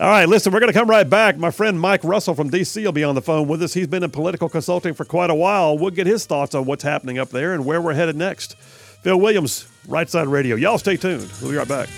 All 0.00 0.08
right, 0.08 0.26
listen, 0.26 0.50
we're 0.50 0.60
going 0.60 0.72
to 0.72 0.78
come 0.78 0.88
right 0.88 1.08
back. 1.08 1.36
My 1.36 1.50
friend 1.50 1.78
Mike 1.78 2.02
Russell 2.04 2.34
from 2.34 2.48
D.C. 2.48 2.82
will 2.82 2.90
be 2.90 3.04
on 3.04 3.14
the 3.14 3.20
phone 3.20 3.46
with 3.46 3.62
us. 3.62 3.74
He's 3.74 3.86
been 3.86 4.02
in 4.02 4.10
political 4.10 4.48
consulting 4.48 4.94
for 4.94 5.04
quite 5.04 5.28
a 5.28 5.34
while. 5.34 5.76
We'll 5.76 5.90
get 5.90 6.06
his 6.06 6.24
thoughts 6.24 6.54
on 6.54 6.64
what's 6.64 6.82
happening 6.82 7.18
up 7.18 7.28
there 7.28 7.52
and 7.52 7.66
where 7.66 7.82
we're 7.82 7.92
headed 7.92 8.16
next. 8.16 8.56
Phil 9.02 9.20
Williams, 9.20 9.68
Right 9.86 10.08
Side 10.08 10.26
Radio. 10.26 10.56
Y'all 10.56 10.78
stay 10.78 10.96
tuned. 10.96 11.30
We'll 11.42 11.50
be 11.50 11.58
right 11.58 11.68
back. 11.68 11.90